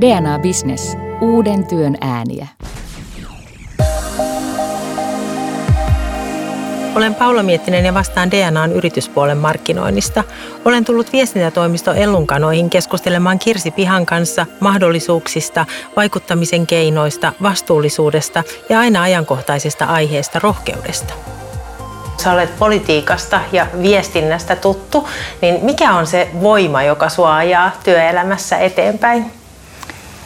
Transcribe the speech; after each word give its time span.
DNA 0.00 0.38
Business. 0.38 0.96
Uuden 1.20 1.66
työn 1.66 1.96
ääniä. 2.00 2.46
Olen 6.96 7.14
Paula 7.14 7.42
Miettinen 7.42 7.84
ja 7.84 7.94
vastaan 7.94 8.30
DNAn 8.30 8.72
yrityspuolen 8.72 9.38
markkinoinnista. 9.38 10.24
Olen 10.64 10.84
tullut 10.84 11.12
viestintätoimisto 11.12 11.92
Ellunkanoihin 11.92 12.70
keskustelemaan 12.70 13.38
Kirsi 13.38 13.70
Pihan 13.70 14.06
kanssa 14.06 14.46
mahdollisuuksista, 14.60 15.66
vaikuttamisen 15.96 16.66
keinoista, 16.66 17.32
vastuullisuudesta 17.42 18.42
ja 18.68 18.78
aina 18.80 19.02
ajankohtaisesta 19.02 19.84
aiheesta 19.84 20.38
rohkeudesta. 20.38 21.14
Sä 22.16 22.32
olet 22.32 22.58
politiikasta 22.58 23.40
ja 23.52 23.66
viestinnästä 23.82 24.56
tuttu, 24.56 25.08
niin 25.42 25.64
mikä 25.64 25.92
on 25.92 26.06
se 26.06 26.28
voima, 26.42 26.82
joka 26.82 27.08
sua 27.08 27.36
ajaa 27.36 27.70
työelämässä 27.84 28.58
eteenpäin? 28.58 29.41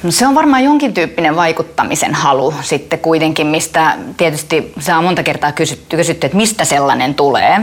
No 0.02 0.10
se 0.10 0.26
on 0.26 0.34
varmaan 0.34 0.64
jonkin 0.64 0.94
tyyppinen 0.94 1.36
vaikuttamisen 1.36 2.14
halu 2.14 2.54
sitten 2.60 2.98
kuitenkin, 2.98 3.46
mistä 3.46 3.94
tietysti 4.16 4.74
on 4.98 5.04
monta 5.04 5.22
kertaa 5.22 5.52
kysytty, 5.52 5.96
kysytty, 5.96 6.26
että 6.26 6.36
mistä 6.36 6.64
sellainen 6.64 7.14
tulee. 7.14 7.60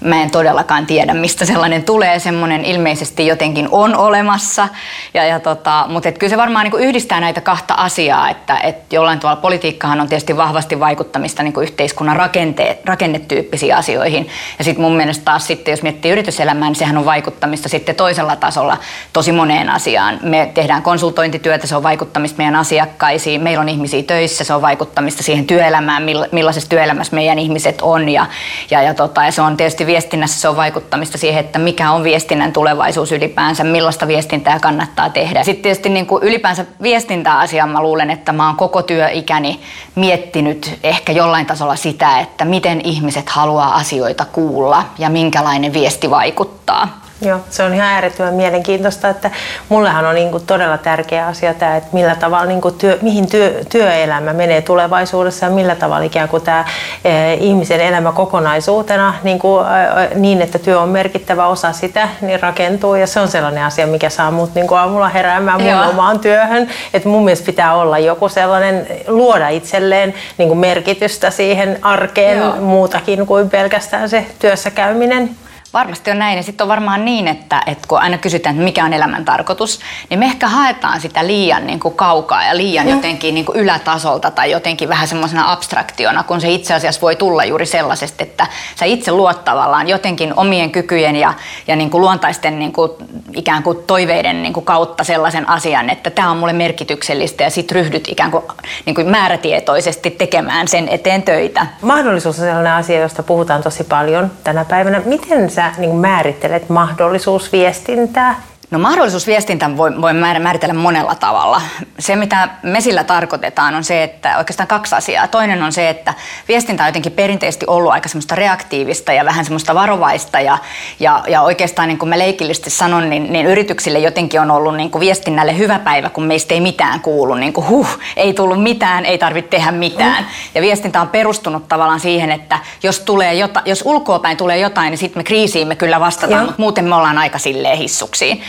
Mä 0.00 0.22
en 0.22 0.30
todellakaan 0.30 0.86
tiedä, 0.86 1.14
mistä 1.14 1.44
sellainen 1.44 1.84
tulee. 1.84 2.18
Semmoinen 2.18 2.64
ilmeisesti 2.64 3.26
jotenkin 3.26 3.68
on 3.70 3.96
olemassa. 3.96 4.68
Ja, 5.14 5.24
ja 5.24 5.40
tota, 5.40 5.86
mutta 5.88 6.08
et 6.08 6.18
kyllä 6.18 6.30
se 6.30 6.36
varmaan 6.36 6.70
niin 6.70 6.82
yhdistää 6.82 7.20
näitä 7.20 7.40
kahta 7.40 7.74
asiaa, 7.74 8.30
että 8.30 8.56
et 8.56 8.92
jollain 8.92 9.20
tavalla 9.20 9.40
politiikkahan 9.40 10.00
on 10.00 10.08
tietysti 10.08 10.36
vahvasti 10.36 10.80
vaikuttamista 10.80 11.42
niin 11.42 11.54
yhteiskunnan 11.62 12.16
rakente, 12.16 12.78
rakennetyyppisiin 12.84 13.76
asioihin. 13.76 14.28
Ja 14.58 14.64
sitten 14.64 14.82
mun 14.82 14.96
mielestä 14.96 15.24
taas 15.24 15.46
sitten, 15.46 15.72
jos 15.72 15.82
miettii 15.82 16.12
yrityselämää, 16.12 16.68
niin 16.68 16.76
sehän 16.76 16.98
on 16.98 17.04
vaikuttamista 17.04 17.68
sitten 17.68 17.94
toisella 17.94 18.36
tasolla 18.36 18.76
tosi 19.12 19.32
moneen 19.32 19.70
asiaan. 19.70 20.18
Me 20.22 20.50
tehdään 20.54 20.82
konsultointityötä, 20.82 21.66
se 21.72 21.76
on 21.76 21.82
vaikuttamista 21.82 22.36
meidän 22.36 22.56
asiakkaisiin, 22.56 23.40
meillä 23.40 23.60
on 23.60 23.68
ihmisiä 23.68 24.02
töissä, 24.02 24.44
se 24.44 24.54
on 24.54 24.62
vaikuttamista 24.62 25.22
siihen 25.22 25.46
työelämään, 25.46 26.02
millaisessa 26.32 26.68
työelämässä 26.68 27.14
meidän 27.14 27.38
ihmiset 27.38 27.78
on 27.82 28.08
ja, 28.08 28.26
ja, 28.70 28.82
ja, 28.82 28.94
tota, 28.94 29.24
ja 29.24 29.32
se 29.32 29.42
on 29.42 29.56
tietysti 29.56 29.86
viestinnässä 29.86 30.40
se 30.40 30.48
on 30.48 30.56
vaikuttamista 30.56 31.18
siihen, 31.18 31.44
että 31.44 31.58
mikä 31.58 31.90
on 31.90 32.04
viestinnän 32.04 32.52
tulevaisuus 32.52 33.12
ylipäänsä, 33.12 33.64
millaista 33.64 34.06
viestintää 34.06 34.60
kannattaa 34.60 35.10
tehdä. 35.10 35.44
Sitten 35.44 35.62
tietysti 35.62 35.88
niin 35.88 36.06
kuin 36.06 36.22
ylipäänsä 36.22 36.64
viestintäasiaa 36.82 37.66
mä 37.66 37.82
luulen, 37.82 38.10
että 38.10 38.32
mä 38.32 38.46
oon 38.46 38.56
koko 38.56 38.82
työikäni 38.82 39.60
miettinyt 39.94 40.78
ehkä 40.82 41.12
jollain 41.12 41.46
tasolla 41.46 41.76
sitä, 41.76 42.20
että 42.20 42.44
miten 42.44 42.80
ihmiset 42.84 43.28
haluaa 43.30 43.74
asioita 43.74 44.24
kuulla 44.24 44.84
ja 44.98 45.10
minkälainen 45.10 45.72
viesti 45.72 46.10
vaikuttaa. 46.10 47.11
Joo, 47.24 47.40
se 47.50 47.62
on 47.62 47.74
ihan 47.74 47.88
äärettömän 47.88 48.34
mielenkiintoista, 48.34 49.08
että 49.08 49.30
mullehan 49.68 50.04
on 50.04 50.14
niin 50.14 50.46
todella 50.46 50.78
tärkeä 50.78 51.26
asia 51.26 51.54
tämä, 51.54 51.76
että 51.76 51.88
millä 51.92 52.14
tavalla, 52.14 52.46
niin 52.46 52.60
kuin 52.60 52.74
työ, 52.74 52.98
mihin 53.02 53.30
työ, 53.30 53.60
työelämä 53.68 54.32
menee 54.32 54.62
tulevaisuudessa 54.62 55.46
ja 55.46 55.52
millä 55.52 55.74
tavalla 55.74 56.04
ikään 56.04 56.28
kuin 56.28 56.42
tämä 56.42 56.64
e, 57.04 57.34
ihmisen 57.34 57.80
elämä 57.80 58.12
kokonaisuutena 58.12 59.14
niin, 59.22 59.38
kuin, 59.38 59.66
e, 59.66 60.14
niin, 60.14 60.42
että 60.42 60.58
työ 60.58 60.80
on 60.80 60.88
merkittävä 60.88 61.46
osa 61.46 61.72
sitä, 61.72 62.08
niin 62.20 62.40
rakentuu 62.40 62.94
ja 62.94 63.06
se 63.06 63.20
on 63.20 63.28
sellainen 63.28 63.64
asia, 63.64 63.86
mikä 63.86 64.10
saa 64.10 64.30
mut 64.30 64.54
niin 64.54 64.66
kuin 64.66 64.78
aamulla 64.78 65.08
heräämään 65.08 65.62
mun 65.62 65.70
Joo. 65.70 65.88
omaan 65.88 66.20
työhön, 66.20 66.68
että 66.94 67.08
mun 67.08 67.24
mielestä 67.24 67.46
pitää 67.46 67.74
olla 67.74 67.98
joku 67.98 68.28
sellainen, 68.28 68.86
luoda 69.06 69.48
itselleen 69.48 70.14
niin 70.38 70.48
kuin 70.48 70.58
merkitystä 70.58 71.30
siihen 71.30 71.78
arkeen 71.82 72.38
Joo. 72.38 72.56
muutakin 72.56 73.26
kuin 73.26 73.50
pelkästään 73.50 74.08
se 74.08 74.26
työssä 74.38 74.70
käyminen. 74.70 75.30
Varmasti 75.72 76.10
on 76.10 76.18
näin. 76.18 76.36
Ja 76.36 76.42
sitten 76.42 76.64
on 76.64 76.68
varmaan 76.68 77.04
niin, 77.04 77.28
että, 77.28 77.62
että 77.66 77.88
kun 77.88 77.98
aina 77.98 78.18
kysytään, 78.18 78.54
että 78.54 78.64
mikä 78.64 78.84
on 78.84 78.92
elämän 78.92 79.24
tarkoitus, 79.24 79.80
niin 80.10 80.18
me 80.18 80.26
ehkä 80.26 80.48
haetaan 80.48 81.00
sitä 81.00 81.26
liian 81.26 81.66
niin 81.66 81.80
kuin 81.80 81.94
kaukaa 81.94 82.44
ja 82.44 82.56
liian 82.56 82.86
mm. 82.86 82.92
jotenkin 82.92 83.34
niin 83.34 83.44
kuin 83.44 83.58
ylätasolta 83.58 84.30
tai 84.30 84.50
jotenkin 84.50 84.88
vähän 84.88 85.08
semmoisena 85.08 85.52
abstraktiona, 85.52 86.22
kun 86.22 86.40
se 86.40 86.50
itse 86.50 86.74
asiassa 86.74 87.00
voi 87.00 87.16
tulla 87.16 87.44
juuri 87.44 87.66
sellaisesti, 87.66 88.22
että 88.22 88.46
sä 88.76 88.84
itse 88.84 89.12
luot 89.12 89.44
tavallaan 89.44 89.88
jotenkin 89.88 90.34
omien 90.36 90.70
kykyjen 90.70 91.16
ja, 91.16 91.34
ja 91.66 91.76
niin 91.76 91.90
kuin 91.90 92.00
luontaisten 92.00 92.58
niin 92.58 92.72
kuin 92.72 92.90
ikään 93.34 93.62
kuin 93.62 93.78
toiveiden 93.86 94.42
niin 94.42 94.52
kuin 94.52 94.66
kautta 94.66 95.04
sellaisen 95.04 95.48
asian, 95.48 95.90
että 95.90 96.10
tämä 96.10 96.30
on 96.30 96.36
mulle 96.36 96.52
merkityksellistä 96.52 97.44
ja 97.44 97.50
sitten 97.50 97.74
ryhdyt 97.74 98.08
ikään 98.08 98.30
kuin, 98.30 98.44
niin 98.86 98.94
kuin 98.94 99.08
määrätietoisesti 99.08 100.10
tekemään 100.10 100.68
sen 100.68 100.88
eteen 100.88 101.22
töitä. 101.22 101.66
Mahdollisuus 101.82 102.38
on 102.38 102.44
sellainen 102.44 102.72
asia, 102.72 103.00
josta 103.00 103.22
puhutaan 103.22 103.62
tosi 103.62 103.84
paljon 103.84 104.30
tänä 104.44 104.64
päivänä. 104.64 105.02
Miten 105.04 105.50
sä 105.50 105.61
niin 105.78 105.96
määrittelet 105.96 106.68
mahdollisuusviestintää 106.68 108.42
No 108.72 108.78
mahdollisuusviestintän 108.78 109.76
voi, 109.76 110.02
voi 110.02 110.12
määritellä 110.14 110.74
monella 110.74 111.14
tavalla. 111.14 111.62
Se, 111.98 112.16
mitä 112.16 112.48
me 112.62 112.80
sillä 112.80 113.04
tarkoitetaan, 113.04 113.74
on 113.74 113.84
se, 113.84 114.02
että 114.02 114.38
oikeastaan 114.38 114.66
kaksi 114.66 114.94
asiaa. 114.94 115.28
Toinen 115.28 115.62
on 115.62 115.72
se, 115.72 115.88
että 115.88 116.14
viestintä 116.48 116.82
on 116.82 116.88
jotenkin 116.88 117.12
perinteisesti 117.12 117.66
ollut 117.66 117.92
aika 117.92 118.08
semmoista 118.08 118.34
reaktiivista 118.34 119.12
ja 119.12 119.24
vähän 119.24 119.44
semmoista 119.44 119.74
varovaista. 119.74 120.40
Ja, 120.40 120.58
ja, 121.00 121.24
ja 121.28 121.42
oikeastaan 121.42 121.88
niin 121.88 121.98
kuin 121.98 122.08
mä 122.08 122.18
leikillisesti 122.18 122.70
sanon, 122.70 123.10
niin, 123.10 123.32
niin 123.32 123.46
yrityksille 123.46 123.98
jotenkin 123.98 124.40
on 124.40 124.50
ollut 124.50 124.76
niin 124.76 124.90
kuin 124.90 125.00
viestinnälle 125.00 125.58
hyvä 125.58 125.78
päivä, 125.78 126.08
kun 126.08 126.24
meistä 126.24 126.54
ei 126.54 126.60
mitään 126.60 127.00
kuulu. 127.00 127.34
Niin 127.34 127.52
kuin 127.52 127.68
huh, 127.68 127.98
ei 128.16 128.32
tullut 128.32 128.62
mitään, 128.62 129.04
ei 129.04 129.18
tarvitse 129.18 129.48
tehdä 129.48 129.72
mitään. 129.72 130.26
Ja 130.54 130.62
viestintä 130.62 131.00
on 131.00 131.08
perustunut 131.08 131.68
tavallaan 131.68 132.00
siihen, 132.00 132.30
että 132.30 132.58
jos, 132.82 133.00
tulee 133.00 133.34
jota, 133.34 133.62
jos 133.64 133.82
ulkoapäin 133.84 134.36
tulee 134.36 134.58
jotain, 134.58 134.90
niin 134.90 134.98
sitten 134.98 135.20
me 135.20 135.24
kriisiin 135.24 135.68
me 135.68 135.76
kyllä 135.76 136.00
vastataan, 136.00 136.44
mutta 136.44 136.62
muuten 136.62 136.84
me 136.84 136.94
ollaan 136.94 137.18
aika 137.18 137.38
silleen 137.38 137.78
hissuksiin. 137.78 138.42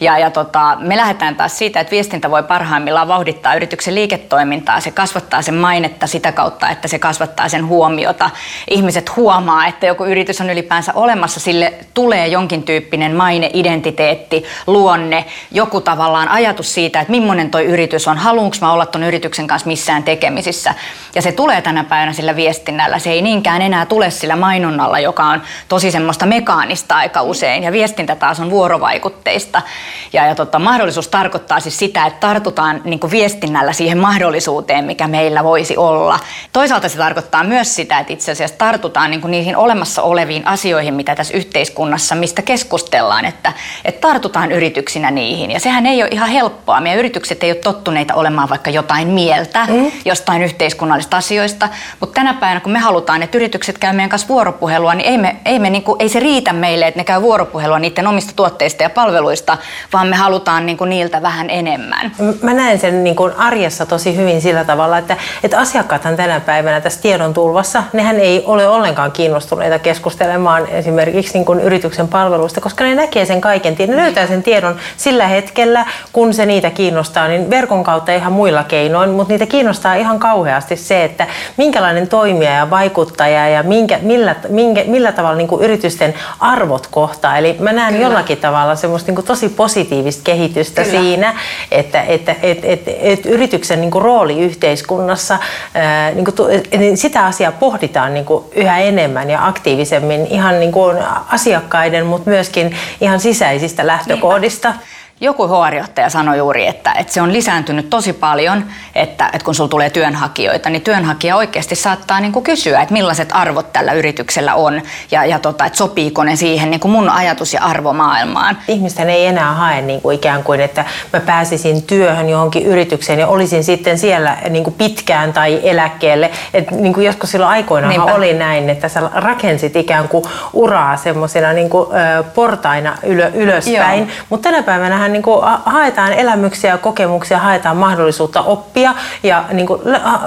Ja, 0.00 0.18
ja 0.18 0.30
tota, 0.30 0.76
me 0.80 0.96
lähdetään 0.96 1.36
taas 1.36 1.58
siitä, 1.58 1.80
että 1.80 1.90
viestintä 1.90 2.30
voi 2.30 2.42
parhaimmillaan 2.42 3.08
vauhdittaa 3.08 3.54
yrityksen 3.54 3.94
liiketoimintaa. 3.94 4.80
Se 4.80 4.90
kasvattaa 4.90 5.42
sen 5.42 5.54
mainetta 5.54 6.06
sitä 6.06 6.32
kautta, 6.32 6.68
että 6.68 6.88
se 6.88 6.98
kasvattaa 6.98 7.48
sen 7.48 7.66
huomiota. 7.66 8.30
Ihmiset 8.70 9.16
huomaa, 9.16 9.66
että 9.66 9.86
joku 9.86 10.04
yritys 10.04 10.40
on 10.40 10.50
ylipäänsä 10.50 10.92
olemassa, 10.94 11.40
sille 11.40 11.72
tulee 11.94 12.26
jonkin 12.26 12.62
tyyppinen 12.62 13.16
maine, 13.16 13.50
identiteetti, 13.52 14.44
luonne, 14.66 15.24
joku 15.50 15.80
tavallaan 15.80 16.28
ajatus 16.28 16.74
siitä, 16.74 17.00
että 17.00 17.10
millainen 17.10 17.50
toi 17.50 17.64
yritys 17.64 18.08
on, 18.08 18.18
haluanko 18.18 18.56
mä 18.60 18.72
olla 18.72 18.86
ton 18.86 19.02
yrityksen 19.02 19.46
kanssa 19.46 19.68
missään 19.68 20.02
tekemisissä. 20.02 20.74
Ja 21.14 21.22
se 21.22 21.32
tulee 21.32 21.62
tänä 21.62 21.84
päivänä 21.84 22.12
sillä 22.12 22.36
viestinnällä. 22.36 22.98
Se 22.98 23.10
ei 23.10 23.22
niinkään 23.22 23.62
enää 23.62 23.86
tule 23.86 24.10
sillä 24.10 24.36
mainonnalla, 24.36 24.98
joka 24.98 25.24
on 25.24 25.42
tosi 25.68 25.90
semmoista 25.90 26.26
mekaanista 26.26 26.96
aika 26.96 27.22
usein. 27.22 27.62
Ja 27.62 27.72
viestintä 27.72 28.16
taas 28.16 28.40
on 28.40 28.50
vuorovaikutteista 28.50 29.55
mahdollista. 29.56 29.86
Ja, 30.12 30.26
ja 30.26 30.34
tota, 30.34 30.58
mahdollisuus 30.58 31.08
tarkoittaa 31.08 31.60
siis 31.60 31.78
sitä, 31.78 32.06
että 32.06 32.20
tartutaan 32.20 32.80
niin 32.84 33.00
viestinnällä 33.10 33.72
siihen 33.72 33.98
mahdollisuuteen, 33.98 34.84
mikä 34.84 35.08
meillä 35.08 35.44
voisi 35.44 35.76
olla. 35.76 36.18
Toisaalta 36.52 36.88
se 36.88 36.98
tarkoittaa 36.98 37.44
myös 37.44 37.74
sitä, 37.74 37.98
että 37.98 38.12
itse 38.12 38.32
asiassa 38.32 38.56
tartutaan 38.58 39.10
niin 39.10 39.20
niihin 39.26 39.56
olemassa 39.56 40.02
oleviin 40.02 40.46
asioihin, 40.46 40.94
mitä 40.94 41.14
tässä 41.14 41.36
yhteiskunnassa, 41.36 42.14
mistä 42.14 42.42
keskustellaan, 42.42 43.24
että, 43.24 43.52
että 43.84 44.08
tartutaan 44.08 44.52
yrityksinä 44.52 45.10
niihin. 45.10 45.50
Ja 45.50 45.60
sehän 45.60 45.86
ei 45.86 46.02
ole 46.02 46.10
ihan 46.12 46.28
helppoa. 46.28 46.80
Meidän 46.80 46.98
yritykset 46.98 47.42
ei 47.42 47.50
ole 47.50 47.58
tottuneita 47.58 48.14
olemaan 48.14 48.48
vaikka 48.48 48.70
jotain 48.70 49.08
mieltä 49.08 49.66
mm. 49.66 49.92
jostain 50.04 50.42
yhteiskunnallisista 50.42 51.16
asioista, 51.16 51.68
mutta 52.00 52.14
tänä 52.14 52.34
päivänä, 52.34 52.60
kun 52.60 52.72
me 52.72 52.78
halutaan, 52.78 53.22
että 53.22 53.38
yritykset 53.38 53.78
käy 53.78 53.92
meidän 53.92 54.10
kanssa 54.10 54.28
vuoropuhelua, 54.28 54.94
niin 54.94 55.08
ei, 55.08 55.18
me, 55.18 55.36
ei, 55.44 55.58
me, 55.58 55.70
niin 55.70 55.82
kuin, 55.82 55.96
ei 56.02 56.08
se 56.08 56.20
riitä 56.20 56.52
meille, 56.52 56.86
että 56.86 57.00
ne 57.00 57.04
käy 57.04 57.22
vuoropuhelua 57.22 57.78
niiden 57.78 58.06
omista 58.06 58.32
tuotteista 58.36 58.82
ja 58.82 58.90
palveluista, 58.90 59.35
asioista, 59.36 59.58
vaan 59.92 60.08
me 60.08 60.16
halutaan 60.16 60.66
niin 60.66 60.76
kuin 60.76 60.90
niiltä 60.90 61.22
vähän 61.22 61.50
enemmän. 61.50 62.12
Mä 62.42 62.54
näen 62.54 62.78
sen 62.78 63.04
niin 63.04 63.16
kuin 63.16 63.32
arjessa 63.36 63.86
tosi 63.86 64.16
hyvin 64.16 64.40
sillä 64.40 64.64
tavalla, 64.64 64.98
että, 64.98 65.16
että 65.44 65.58
asiakkaathan 65.58 66.16
tänä 66.16 66.40
päivänä 66.40 66.80
tässä 66.80 67.02
tiedon 67.02 67.34
tulvassa, 67.34 67.82
nehän 67.92 68.20
ei 68.20 68.42
ole 68.46 68.68
ollenkaan 68.68 69.12
kiinnostuneita 69.12 69.78
keskustelemaan 69.78 70.66
esimerkiksi 70.66 71.34
niin 71.34 71.44
kuin 71.44 71.60
yrityksen 71.60 72.08
palveluista, 72.08 72.60
koska 72.60 72.84
ne 72.84 72.94
näkee 72.94 73.26
sen 73.26 73.40
kaiken, 73.40 73.76
ne 73.78 73.96
löytää 73.96 74.26
sen 74.26 74.42
tiedon 74.42 74.76
sillä 74.96 75.26
hetkellä, 75.26 75.86
kun 76.12 76.34
se 76.34 76.46
niitä 76.46 76.70
kiinnostaa, 76.70 77.28
niin 77.28 77.50
verkon 77.50 77.84
kautta 77.84 78.12
ihan 78.12 78.32
muilla 78.32 78.64
keinoin, 78.64 79.10
mutta 79.10 79.32
niitä 79.32 79.46
kiinnostaa 79.46 79.94
ihan 79.94 80.18
kauheasti 80.18 80.76
se, 80.76 81.04
että 81.04 81.26
minkälainen 81.56 82.08
toimija 82.08 82.50
ja 82.50 82.70
vaikuttaja 82.70 83.48
ja 83.48 83.62
minkä, 83.62 83.98
millä, 84.02 84.34
minkä, 84.48 84.84
millä 84.86 85.12
tavalla 85.12 85.36
niin 85.36 85.48
kuin 85.48 85.64
yritysten 85.64 86.14
arvot 86.40 86.86
kohtaa. 86.86 87.38
Eli 87.38 87.56
mä 87.58 87.72
näen 87.72 87.94
Kyllä. 87.94 88.06
jollakin 88.06 88.38
tavalla 88.38 88.76
semmoista 88.76 89.08
niin 89.08 89.14
kuin 89.14 89.25
tosi 89.26 89.48
positiivista 89.48 90.22
kehitystä 90.24 90.84
Kyllä. 90.84 91.00
siinä, 91.00 91.34
että, 91.70 92.02
että 92.02 92.34
et, 92.42 92.58
et, 92.62 92.82
et 92.86 93.26
yrityksen 93.26 93.80
niin 93.80 93.90
kuin 93.90 94.02
rooli 94.02 94.40
yhteiskunnassa, 94.40 95.38
ää, 95.74 96.10
niin 96.10 96.24
kuin, 96.24 96.98
sitä 96.98 97.24
asiaa 97.26 97.52
pohditaan 97.52 98.14
niin 98.14 98.24
kuin 98.24 98.44
yhä 98.54 98.78
enemmän 98.78 99.30
ja 99.30 99.46
aktiivisemmin 99.46 100.26
ihan 100.26 100.60
niin 100.60 100.72
kuin 100.72 100.96
asiakkaiden, 101.28 102.06
mutta 102.06 102.30
myöskin 102.30 102.76
ihan 103.00 103.20
sisäisistä 103.20 103.86
lähtökohdista. 103.86 104.68
Niinpä. 104.68 104.86
Joku 105.20 105.48
HR-johtaja 105.48 106.10
sanoi 106.10 106.38
juuri, 106.38 106.66
että, 106.66 106.92
että 106.92 107.12
se 107.12 107.22
on 107.22 107.32
lisääntynyt 107.32 107.90
tosi 107.90 108.12
paljon, 108.12 108.64
että, 108.94 109.30
että 109.32 109.44
kun 109.44 109.54
sulla 109.54 109.68
tulee 109.68 109.90
työnhakijoita, 109.90 110.70
niin 110.70 110.82
työnhakija 110.82 111.36
oikeasti 111.36 111.74
saattaa 111.74 112.20
niin 112.20 112.32
kuin 112.32 112.42
kysyä, 112.42 112.80
että 112.80 112.92
millaiset 112.92 113.28
arvot 113.32 113.72
tällä 113.72 113.92
yrityksellä 113.92 114.54
on 114.54 114.82
ja, 115.10 115.24
ja 115.24 115.38
tota, 115.38 115.66
että 115.66 115.76
sopiiko 115.76 116.24
ne 116.24 116.36
siihen 116.36 116.70
niin 116.70 116.80
kuin 116.80 116.92
mun 116.92 117.10
ajatus- 117.10 117.54
ja 117.54 117.62
arvomaailmaan. 117.62 118.58
Ihmisten 118.68 119.10
ei 119.10 119.26
enää 119.26 119.54
hae 119.54 119.82
niin 119.82 120.00
kuin 120.00 120.16
ikään 120.16 120.42
kuin, 120.42 120.60
että 120.60 120.84
mä 121.12 121.20
pääsisin 121.20 121.82
työhön 121.82 122.28
johonkin 122.28 122.66
yritykseen 122.66 123.18
ja 123.18 123.26
olisin 123.26 123.64
sitten 123.64 123.98
siellä 123.98 124.36
niin 124.50 124.64
kuin 124.64 124.74
pitkään 124.74 125.32
tai 125.32 125.60
eläkkeelle. 125.62 126.30
Et 126.54 126.70
niin 126.70 126.94
kuin 126.94 127.06
joskus 127.06 127.30
silloin 127.30 127.50
aikoinaan 127.50 128.00
oli 128.00 128.34
näin, 128.34 128.70
että 128.70 128.88
sä 128.88 129.10
rakensit 129.14 129.76
ikään 129.76 130.08
kuin 130.08 130.24
uraa 130.52 130.96
semmoisena 130.96 131.52
niin 131.52 131.70
kuin, 131.70 131.88
portaina 132.34 132.98
ylö, 133.02 133.30
ylöspäin, 133.34 134.10
mutta 134.28 134.50
tänä 134.50 134.62
päivänä 134.62 135.05
niin 135.12 135.22
kuin 135.22 135.44
haetaan 135.64 136.12
elämyksiä 136.12 136.70
ja 136.70 136.78
kokemuksia, 136.78 137.38
haetaan 137.38 137.76
mahdollisuutta 137.76 138.42
oppia 138.42 138.94
ja 139.22 139.44
niin 139.52 139.66
kuin 139.66 139.80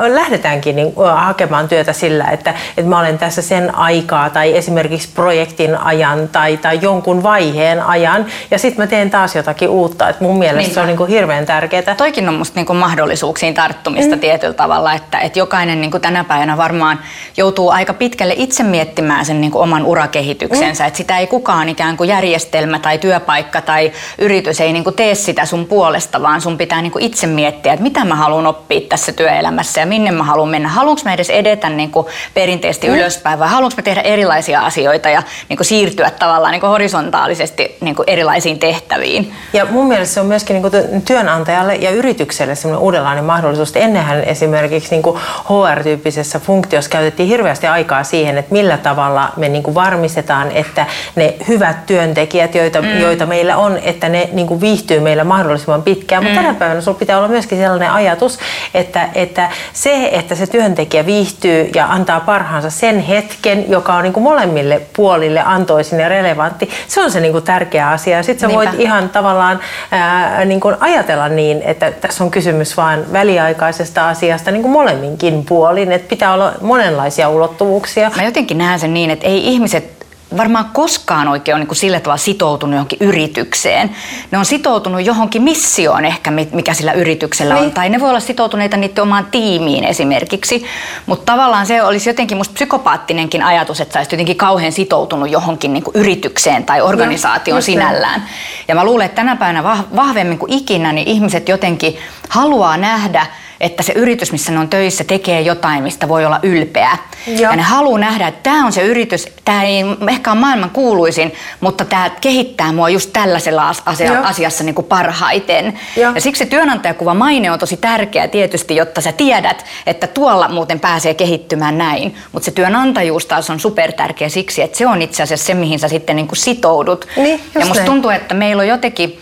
lähdetäänkin 0.08 0.76
niin 0.76 0.94
hakemaan 1.16 1.68
työtä 1.68 1.94
sillä, 1.94 2.26
että, 2.26 2.54
että 2.78 2.90
mä 2.90 3.00
olen 3.00 3.18
tässä 3.18 3.42
sen 3.42 3.76
aikaa 3.76 4.30
tai 4.30 4.58
esimerkiksi 4.58 5.10
projektin 5.16 5.78
ajan 5.78 6.28
tai, 6.28 6.58
tai 6.58 6.80
jonkun 6.82 7.24
vaiheen 7.24 7.84
ajan 7.84 8.26
ja 8.52 8.60
sitten 8.60 8.84
mä 8.84 8.88
teen 8.88 9.10
taas 9.10 9.36
jotakin 9.36 9.70
uutta. 9.70 10.10
Et 10.10 10.22
mun 10.22 10.40
mielestä 10.40 10.62
niin. 10.62 10.74
se 10.74 10.80
on 10.80 10.88
niin 10.88 10.98
kuin 10.98 11.10
hirveän 11.10 11.46
tärkeää. 11.46 11.96
Toikin 11.98 12.30
on 12.30 12.36
musta 12.36 12.56
niin 12.56 12.66
kuin 12.66 12.78
mahdollisuuksiin 12.78 13.54
tarttumista 13.54 14.16
mm. 14.16 14.20
tietyllä 14.20 14.54
tavalla, 14.54 14.94
että, 14.94 15.20
että 15.20 15.40
jokainen 15.40 15.82
niin 15.82 15.92
kuin 15.92 16.02
tänä 16.02 16.24
päivänä 16.24 16.58
varmaan 16.58 17.00
joutuu 17.38 17.70
aika 17.70 17.94
pitkälle 17.94 18.34
itse 18.38 18.64
miettimään 18.64 19.26
sen 19.26 19.42
niin 19.42 19.52
kuin 19.52 19.62
oman 19.62 19.86
urakehityksensä, 19.86 20.84
mm. 20.84 20.88
että 20.88 20.98
sitä 20.98 21.18
ei 21.18 21.28
kukaan 21.28 21.70
ikään 21.70 21.98
kuin 21.98 22.10
järjestelmä 22.10 22.80
tai 22.80 22.98
työpaikka 22.98 23.62
tai 23.62 23.92
yritys 24.18 24.62
ei 24.62 24.69
niin 24.74 24.84
kuin 24.84 24.96
tee 24.96 25.16
sitä 25.16 25.46
sun 25.46 25.66
puolesta, 25.66 26.22
vaan 26.22 26.42
sun 26.42 26.58
pitää 26.58 26.82
niin 26.82 26.92
kuin 26.92 27.04
itse 27.04 27.28
miettiä, 27.28 27.74
että 27.74 27.84
mitä 27.84 28.06
mä 28.06 28.16
haluan 28.16 28.48
oppia 28.48 28.82
tässä 28.90 29.12
työelämässä 29.12 29.80
ja 29.80 29.86
minne 29.86 30.12
mä 30.12 30.24
haluan 30.24 30.50
mennä. 30.50 30.70
Haluanko 30.70 31.02
mä 31.06 31.14
edes 31.14 31.30
edetä 31.30 31.70
niin 31.70 31.92
kuin 31.92 32.08
perinteisesti 32.34 32.88
mm. 32.88 32.96
ylöspäin 32.96 33.40
vai 33.40 33.50
haluanko 33.50 33.76
mä 33.78 33.84
tehdä 33.84 34.02
erilaisia 34.02 34.62
asioita 34.62 35.10
ja 35.10 35.24
niin 35.50 35.58
kuin 35.58 35.66
siirtyä 35.66 36.12
tavallaan 36.20 36.52
niin 36.52 36.62
kuin 36.62 36.70
horisontaalisesti 36.70 37.78
niin 37.82 37.96
kuin 37.96 38.10
erilaisiin 38.10 38.60
tehtäviin. 38.60 39.34
Ja 39.54 39.66
mun 39.66 39.88
mielestä 39.88 40.14
se 40.14 40.20
on 40.20 40.26
myöskin 40.26 40.54
niin 40.54 40.72
kuin 40.72 41.02
työnantajalle 41.06 41.76
ja 41.76 41.92
yritykselle 41.92 42.56
semmoinen 42.56 42.84
uudenlainen 42.84 43.24
mahdollisuus. 43.24 43.76
Ennenhän 43.76 44.24
esimerkiksi 44.24 44.92
niin 44.92 45.04
kuin 45.04 45.22
HR-tyyppisessä 45.50 46.40
funktiossa 46.40 46.92
käytettiin 46.92 47.30
hirveästi 47.30 47.68
aikaa 47.68 48.04
siihen, 48.04 48.38
että 48.38 48.54
millä 48.54 48.78
tavalla 48.78 49.30
me 49.38 49.50
niin 49.50 49.64
kuin 49.64 49.76
varmistetaan, 49.76 50.52
että 50.52 50.86
ne 51.16 51.36
hyvät 51.48 51.86
työntekijät, 51.86 52.56
joita, 52.56 52.82
mm. 52.82 53.00
joita 53.00 53.26
meillä 53.26 53.58
on, 53.58 53.78
että 53.84 54.10
ne 54.10 54.30
niin 54.34 54.48
kuin 54.48 54.59
viihtyy 54.62 55.00
meillä 55.00 55.24
mahdollisimman 55.24 55.84
pitkään. 55.84 56.24
Mm. 56.24 56.30
Mutta 56.30 56.42
tänä 56.42 56.54
päivänä 56.54 56.82
sulla 56.82 57.00
pitää 57.00 57.18
olla 57.18 57.28
myöskin 57.28 57.58
sellainen 57.58 57.92
ajatus, 57.92 58.40
että, 58.74 59.10
että 59.16 59.50
se, 59.74 60.10
että 60.12 60.36
se 60.36 60.48
työntekijä 60.48 61.06
viihtyy 61.06 61.70
ja 61.76 61.86
antaa 61.90 62.20
parhaansa 62.20 62.70
sen 62.70 63.00
hetken, 63.00 63.72
joka 63.72 63.94
on 63.94 64.04
niin 64.04 64.14
kuin 64.14 64.24
molemmille 64.24 64.82
puolille 64.96 65.42
antoisin 65.46 66.00
ja 66.00 66.10
relevantti, 66.10 66.70
se 66.88 67.02
on 67.02 67.12
se 67.12 67.20
niin 67.20 67.32
kuin 67.32 67.44
tärkeä 67.44 67.90
asia. 67.90 68.24
Sitten 68.24 68.40
sä 68.40 68.48
Niinpä. 68.48 68.72
voit 68.72 68.80
ihan 68.80 69.10
tavallaan 69.10 69.60
ää, 69.92 70.46
niin 70.46 70.60
kuin 70.60 70.76
ajatella 70.80 71.30
niin, 71.30 71.62
että 71.62 71.92
tässä 71.92 72.24
on 72.24 72.32
kysymys 72.32 72.78
vain 72.78 73.14
väliaikaisesta 73.14 74.10
asiasta 74.10 74.52
niin 74.52 74.62
kuin 74.62 74.72
molemminkin 74.72 75.46
puolin, 75.46 75.92
että 75.92 76.10
pitää 76.10 76.34
olla 76.34 76.54
monenlaisia 76.62 77.30
ulottuvuuksia. 77.30 78.12
Mä 78.16 78.24
jotenkin 78.24 78.58
näen 78.58 78.80
sen 78.80 78.94
niin, 78.94 79.10
että 79.10 79.28
ei 79.28 79.48
ihmiset 79.48 79.99
varmaan 80.38 80.70
koskaan 80.74 81.28
oikein 81.28 81.56
ole 81.56 81.60
niin 81.60 81.68
kuin 81.68 81.78
sillä 81.78 82.00
tavalla 82.00 82.18
sitoutunut 82.18 82.74
johonkin 82.74 82.98
yritykseen. 83.02 83.96
Ne 84.32 84.38
on 84.38 84.46
sitoutunut 84.46 85.06
johonkin 85.06 85.42
missioon 85.42 86.06
ehkä, 86.06 86.32
mikä 86.32 86.74
sillä 86.74 86.92
yrityksellä 86.92 87.56
on. 87.56 87.62
Niin. 87.62 87.74
Tai 87.74 87.90
ne 87.90 88.00
voi 88.00 88.10
olla 88.10 88.20
sitoutuneita 88.20 88.78
niiden 88.78 89.02
omaan 89.02 89.26
tiimiin 89.32 89.84
esimerkiksi. 89.84 90.66
Mutta 91.06 91.32
tavallaan 91.32 91.66
se 91.66 91.84
olisi 91.84 92.10
jotenkin 92.10 92.38
musta 92.38 92.54
psykopaattinenkin 92.54 93.44
ajatus, 93.44 93.82
että 93.82 93.94
sä 93.94 94.00
olisit 94.00 94.12
jotenkin 94.12 94.38
kauhean 94.38 94.72
sitoutunut 94.72 95.30
johonkin 95.30 95.74
niin 95.74 95.84
kuin 95.84 95.96
yritykseen 95.96 96.66
tai 96.66 96.82
organisaation 96.82 97.56
no, 97.56 97.62
sinällään. 97.62 98.24
Ja 98.68 98.76
mä 98.76 98.86
luulen, 98.86 99.06
että 99.06 99.16
tänä 99.16 99.36
päivänä 99.36 99.64
vahvemmin 99.96 100.38
kuin 100.38 100.54
ikinä, 100.54 100.92
niin 100.92 101.08
ihmiset 101.08 101.50
jotenkin 101.50 101.98
haluaa 102.30 102.78
nähdä 102.78 103.26
että 103.62 103.84
se 103.84 103.94
yritys, 103.94 104.32
missä 104.32 104.52
ne 104.52 104.60
on 104.60 104.70
töissä, 104.70 105.04
tekee 105.04 105.42
jotain, 105.42 105.84
mistä 105.84 106.08
voi 106.08 106.26
olla 106.26 106.40
ylpeä. 106.44 106.98
Joo. 107.28 107.38
Ja 107.52 107.56
ne 107.56 107.62
haluaa 107.62 108.00
nähdä, 108.00 108.28
että 108.28 108.44
tämä 108.44 108.66
on 108.66 108.72
se 108.72 108.82
yritys, 108.82 109.28
tämä 109.46 109.64
ei 109.64 109.84
ehkä 110.10 110.32
ole 110.32 110.40
maailman 110.40 110.70
kuuluisin, 110.70 111.34
mutta 111.60 111.86
tämä 111.86 112.12
kehittää 112.22 112.74
mua 112.74 112.90
just 112.90 113.10
tällaisella 113.14 113.70
asia- 113.86 114.22
asiassa 114.22 114.64
niin 114.64 114.76
kuin 114.76 114.88
parhaiten. 114.88 115.80
Joo. 115.96 116.12
Ja 116.16 116.22
siksi 116.22 116.40
se 116.40 116.46
työnantajakuva 116.46 117.14
maine 117.14 117.52
on 117.52 117.60
tosi 117.60 117.78
tärkeä 117.78 118.28
tietysti, 118.28 118.76
jotta 118.76 119.02
sä 119.02 119.12
tiedät, 119.12 119.66
että 119.86 120.08
tuolla 120.08 120.48
muuten 120.48 120.80
pääsee 120.80 121.14
kehittymään 121.14 121.78
näin. 121.78 122.16
Mutta 122.32 122.46
se 122.46 122.52
työnantajuus 122.52 123.26
taas 123.26 123.50
on 123.50 123.60
supertärkeä 123.60 124.30
siksi, 124.30 124.62
että 124.62 124.78
se 124.78 124.88
on 124.88 125.02
itse 125.02 125.24
asiassa 125.24 125.46
se, 125.46 125.54
mihin 125.54 125.80
sä 125.80 125.88
sitten 125.88 126.16
niin 126.16 126.28
kuin 126.28 126.38
sitoudut. 126.38 127.08
Niin, 127.16 127.42
ja 127.56 127.60
musta 127.60 127.76
näin. 127.76 127.86
tuntuu, 127.86 128.12
että 128.12 128.34
meillä 128.34 128.62
on 128.62 128.68
jotenkin 128.68 129.20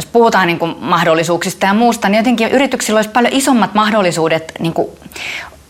jos 0.00 0.06
puhutaan 0.06 0.46
niin 0.46 0.58
kuin 0.58 0.76
mahdollisuuksista 0.80 1.66
ja 1.66 1.74
muusta, 1.74 2.08
niin 2.08 2.16
jotenkin 2.16 2.50
yrityksillä 2.50 2.98
olisi 2.98 3.10
paljon 3.10 3.34
isommat 3.34 3.74
mahdollisuudet 3.74 4.52
niin 4.58 4.72
kuin 4.72 4.88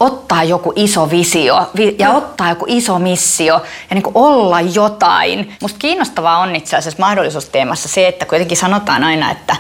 ottaa 0.01 0.45
joku 0.45 0.73
iso 0.77 1.11
visio 1.11 1.71
ja 1.99 2.09
no. 2.09 2.17
ottaa 2.17 2.49
joku 2.49 2.65
iso 2.69 2.99
missio 2.99 3.55
ja 3.91 3.95
niin 3.95 4.03
kuin 4.03 4.17
olla 4.17 4.61
jotain. 4.61 5.57
Musta 5.63 5.79
kiinnostavaa 5.79 6.39
on 6.39 6.57
itse 6.57 6.77
asiassa 6.77 7.01
mahdollisuusteemassa 7.03 7.89
se, 7.89 8.09
että 8.09 8.27
kuitenkin 8.27 8.57
sanotaan 8.57 9.05
aina, 9.05 9.31
että 9.31 9.57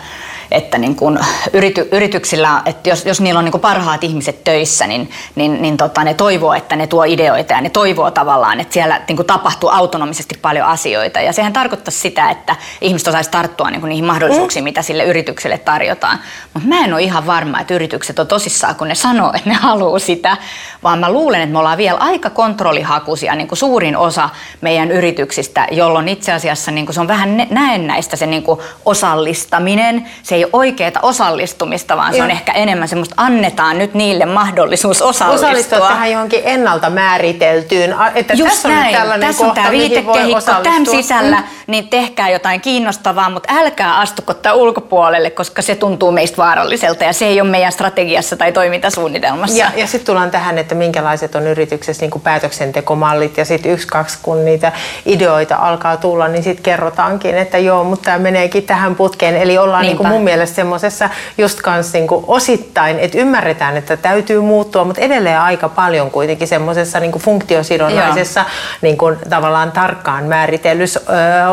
että 0.50 0.78
niin 0.78 0.94
kuin 0.96 1.18
yrity, 1.52 1.88
yrityksillä, 1.92 2.62
että 2.66 2.88
jos, 2.88 3.06
jos 3.06 3.20
niillä 3.20 3.38
on 3.38 3.44
niin 3.44 3.52
kuin 3.52 3.60
parhaat 3.60 4.04
ihmiset 4.04 4.44
töissä, 4.44 4.86
niin, 4.86 5.10
niin, 5.34 5.62
niin 5.62 5.76
tota, 5.76 6.04
ne 6.04 6.14
toivoo, 6.14 6.54
että 6.54 6.76
ne 6.76 6.86
tuo 6.86 7.04
ideoita 7.04 7.52
ja 7.52 7.60
ne 7.60 7.70
toivoo 7.70 8.10
tavallaan, 8.10 8.60
että 8.60 8.74
siellä 8.74 9.00
niin 9.08 9.16
kuin 9.16 9.26
tapahtuu 9.26 9.68
autonomisesti 9.68 10.38
paljon 10.42 10.66
asioita. 10.66 11.20
Ja 11.20 11.32
sehän 11.32 11.52
tarkoittaa 11.52 11.92
sitä, 11.92 12.30
että 12.30 12.56
ihmiset 12.80 13.08
osaisi 13.08 13.30
tarttua 13.30 13.70
niin 13.70 13.80
kuin 13.80 13.88
niihin 13.88 14.04
mahdollisuuksiin, 14.04 14.62
mm. 14.62 14.64
mitä 14.64 14.82
sille 14.82 15.04
yritykselle 15.04 15.58
tarjotaan. 15.58 16.18
Mutta 16.54 16.68
mä 16.68 16.84
en 16.84 16.92
ole 16.92 17.02
ihan 17.02 17.26
varma, 17.26 17.60
että 17.60 17.74
yritykset 17.74 18.18
on 18.18 18.26
tosissaan, 18.26 18.74
kun 18.74 18.88
ne 18.88 18.94
sanoo, 18.94 19.32
että 19.34 19.48
ne 19.48 19.54
haluaa 19.54 19.98
sitä, 19.98 20.36
vaan 20.82 20.98
mä 20.98 21.12
luulen, 21.12 21.40
että 21.40 21.52
me 21.52 21.58
ollaan 21.58 21.78
vielä 21.78 21.98
aika 21.98 22.30
kontrollihakuisia, 22.30 23.34
niin 23.34 23.48
kuin 23.48 23.58
suurin 23.58 23.96
osa 23.96 24.28
meidän 24.60 24.90
yrityksistä, 24.90 25.66
jolloin 25.70 26.08
itse 26.08 26.32
asiassa 26.32 26.70
niin 26.70 26.86
kuin 26.86 26.94
se 26.94 27.00
on 27.00 27.08
vähän 27.08 27.46
näennäistä 27.50 28.16
se 28.16 28.26
niin 28.26 28.42
kuin 28.42 28.60
osallistaminen. 28.84 30.06
Se 30.22 30.39
ei 30.40 30.44
ole 30.44 30.50
oikeaa 30.52 30.90
osallistumista, 31.02 31.96
vaan 31.96 32.14
se 32.14 32.22
on 32.22 32.30
ehkä 32.30 32.52
enemmän 32.52 32.88
semmoista, 32.88 33.14
annetaan 33.16 33.78
nyt 33.78 33.94
niille 33.94 34.26
mahdollisuus 34.26 35.02
osallistua. 35.02 35.48
Osallistua 35.48 35.88
tähän 35.88 36.10
johonkin 36.10 36.40
ennalta 36.44 36.90
määriteltyyn, 36.90 37.94
että 38.14 38.34
Just 38.34 38.50
tässä 38.50 38.68
näin. 38.68 38.94
on 38.94 39.00
tällainen 39.00 39.28
tässä 39.28 39.44
kohta, 39.44 39.60
on 39.60 39.66
tämä 39.66 39.70
viitekehikko 39.70 40.40
tämän 40.62 40.86
sisällä, 40.86 41.36
mm. 41.36 41.44
niin 41.66 41.88
tehkää 41.88 42.30
jotain 42.30 42.60
kiinnostavaa, 42.60 43.30
mutta 43.30 43.54
älkää 43.56 43.98
astuko 43.98 44.34
tämän 44.34 44.58
ulkopuolelle, 44.58 45.30
koska 45.30 45.62
se 45.62 45.74
tuntuu 45.74 46.12
meistä 46.12 46.36
vaaralliselta 46.36 47.04
ja 47.04 47.12
se 47.12 47.26
ei 47.26 47.40
ole 47.40 47.50
meidän 47.50 47.72
strategiassa 47.72 48.36
tai 48.36 48.52
toimintasuunnitelmassa. 48.52 49.58
Ja, 49.58 49.70
ja 49.76 49.86
sitten 49.86 50.06
tullaan 50.06 50.30
tähän, 50.30 50.58
että 50.58 50.74
minkälaiset 50.74 51.34
on 51.34 51.46
yrityksessä 51.46 52.02
niin 52.02 52.10
kuin 52.10 52.22
päätöksentekomallit 52.22 53.36
ja 53.36 53.44
sitten 53.44 53.72
yksi, 53.72 53.86
kaksi, 53.86 54.18
kun 54.22 54.44
niitä 54.44 54.72
ideoita 55.06 55.56
alkaa 55.56 55.96
tulla, 55.96 56.28
niin 56.28 56.42
sitten 56.42 56.62
kerrotaankin, 56.62 57.38
että 57.38 57.58
joo, 57.58 57.84
mutta 57.84 58.04
tämä 58.04 58.18
meneekin 58.18 58.62
tähän 58.62 58.94
putkeen. 58.94 59.36
Eli 59.36 59.58
ollaan 59.58 59.82
niin 59.82 59.96
kuin 59.96 60.08
mun 60.08 60.22
mielestä 60.30 60.56
semmoisessa 60.56 61.10
just 61.38 61.60
kans 61.60 61.92
niin 61.92 62.06
kuin 62.06 62.24
osittain, 62.28 62.98
että 62.98 63.18
ymmärretään, 63.18 63.76
että 63.76 63.96
täytyy 63.96 64.40
muuttua, 64.40 64.84
mutta 64.84 65.00
edelleen 65.00 65.40
aika 65.40 65.68
paljon 65.68 66.10
kuitenkin 66.10 66.48
semmoisessa 66.48 67.00
niin 67.00 67.12
funktiosidonnaisessa 67.12 68.44
niin 68.82 68.98
kuin 68.98 69.16
tavallaan 69.30 69.72
tarkkaan 69.72 70.24
määritellyssä 70.24 71.00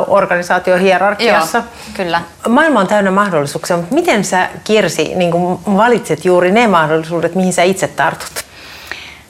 organisaatiohierarkiassa. 0.08 1.58
Joo, 1.58 1.68
kyllä. 1.94 2.22
Maailma 2.50 2.80
on 2.80 2.88
täynnä 2.88 3.12
mahdollisuuksia, 3.12 3.78
mutta 3.78 3.96
miten 3.96 4.24
sä 4.24 4.50
Kirsi 4.64 5.16
niin 5.16 5.32
kuin 5.32 5.60
valitset 5.66 6.26
juuri 6.26 6.52
ne 6.52 6.68
mahdollisuudet, 6.68 7.36
mihin 7.36 7.54
sä 7.54 7.64
itse 7.64 7.88
tartut? 7.88 8.47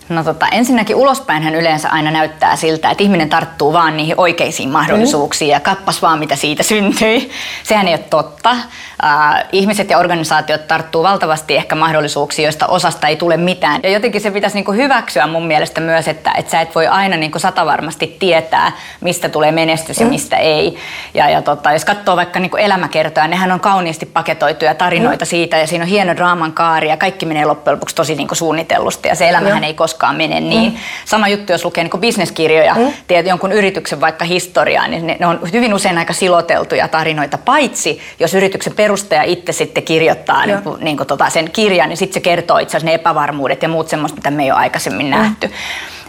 No 0.10 0.24
tota, 0.24 0.48
ensinnäkin 0.48 0.96
ulospäinhän 0.96 1.56
yleensä 1.56 1.90
aina 1.90 2.12
näyttää 2.12 2.56
siltä, 2.56 2.92
että 2.92 3.04
ihminen 3.04 3.30
tarttuu 3.30 3.74
vaan 3.74 3.98
niihin 3.98 4.16
oikeisiin 4.18 4.70
mahdollisuuksiin 4.70 5.50
mm. 5.50 5.54
ja 5.54 5.60
kappas 5.60 6.02
vaan 6.02 6.20
mitä 6.20 6.36
siitä 6.36 6.64
syntyi. 6.64 7.30
Sehän 7.64 7.88
ei 7.88 7.94
ole 7.94 8.04
totta. 8.10 8.52
Äh, 8.52 9.44
ihmiset 9.52 9.90
ja 9.90 9.98
organisaatiot 9.98 10.68
tarttuu 10.68 11.04
valtavasti 11.04 11.56
ehkä 11.56 11.76
mahdollisuuksiin, 11.76 12.44
joista 12.44 12.68
osasta 12.68 13.08
ei 13.08 13.16
tule 13.16 13.38
mitään. 13.38 13.80
Ja 13.84 13.90
jotenkin 13.90 14.22
se 14.22 14.32
pitäisi 14.32 14.58
niinku 14.58 14.72
hyväksyä 14.72 15.28
mun 15.28 15.48
mielestä 15.48 15.82
myös, 15.82 16.08
että, 16.08 16.32
että 16.38 16.52
sä 16.52 16.62
et 16.62 16.76
voi 16.76 16.88
aina 16.88 17.18
niinku 17.18 17.40
satavarmasti 17.40 18.16
tietää, 18.20 18.72
mistä 19.02 19.30
tulee 19.30 19.52
menestys 19.52 20.00
ja 20.00 20.06
mm. 20.06 20.10
mistä 20.10 20.38
ei. 20.38 20.78
Ja, 21.14 21.30
ja 21.30 21.42
tota, 21.42 21.74
jos 21.74 21.86
katsoo 21.86 22.16
vaikka 22.16 22.40
niinku 22.40 22.58
elämäkertoja, 22.58 23.28
nehän 23.28 23.52
on 23.52 23.60
kauniisti 23.60 24.06
paketoituja 24.06 24.76
tarinoita 24.76 25.26
mm. 25.26 25.30
siitä 25.30 25.58
ja 25.58 25.68
siinä 25.68 25.84
on 25.84 25.90
hieno 25.90 26.16
draaman 26.16 26.54
kaari 26.54 26.90
ja 26.90 26.98
kaikki 26.98 27.26
menee 27.26 27.46
loppujen 27.46 27.76
lopuksi 27.76 27.96
tosi 27.96 28.16
niinku 28.16 28.36
suunnitellusti 28.36 29.08
ja 29.08 29.16
se 29.16 29.30
elämähän 29.30 29.58
mm. 29.60 29.64
ei 29.64 29.74
koskaan 29.74 29.97
koskaan 29.98 30.16
mene 30.16 30.40
niin. 30.40 30.72
Mm. 30.72 30.78
Sama 31.06 31.28
juttu, 31.28 31.52
jos 31.52 31.66
lukee 31.66 31.84
niin 31.84 32.02
bisneskirjoja, 32.02 32.76
mm. 32.76 32.94
tiedät 33.08 33.28
jonkun 33.28 33.52
yrityksen 33.52 34.02
vaikka 34.02 34.26
historiaa, 34.26 34.88
niin 34.88 35.08
ne, 35.08 35.18
ne 35.20 35.26
on 35.26 35.40
hyvin 35.54 35.74
usein 35.74 35.98
aika 35.98 36.14
siloteltuja 36.14 36.88
tarinoita, 36.88 37.38
paitsi 37.38 38.02
jos 38.20 38.34
yrityksen 38.34 38.74
perustaja 38.74 39.24
itse 39.24 39.52
sitten 39.52 39.84
kirjoittaa 39.84 40.46
niin 40.46 40.62
kuin, 40.62 40.84
niin 40.84 40.98
kuin 40.98 41.08
tota 41.08 41.30
sen 41.30 41.52
kirjan, 41.52 41.90
niin 41.90 41.98
sitten 41.98 42.14
se 42.14 42.20
kertoo 42.20 42.58
itse 42.58 42.78
asiassa 42.78 42.86
ne 42.86 42.94
epävarmuudet 42.94 43.62
ja 43.62 43.70
muut 43.70 43.90
semmoista, 43.90 44.16
mitä 44.16 44.32
me 44.32 44.44
ei 44.44 44.52
ole 44.52 44.60
aikaisemmin 44.60 45.06
mm. 45.06 45.12
nähty. 45.12 45.52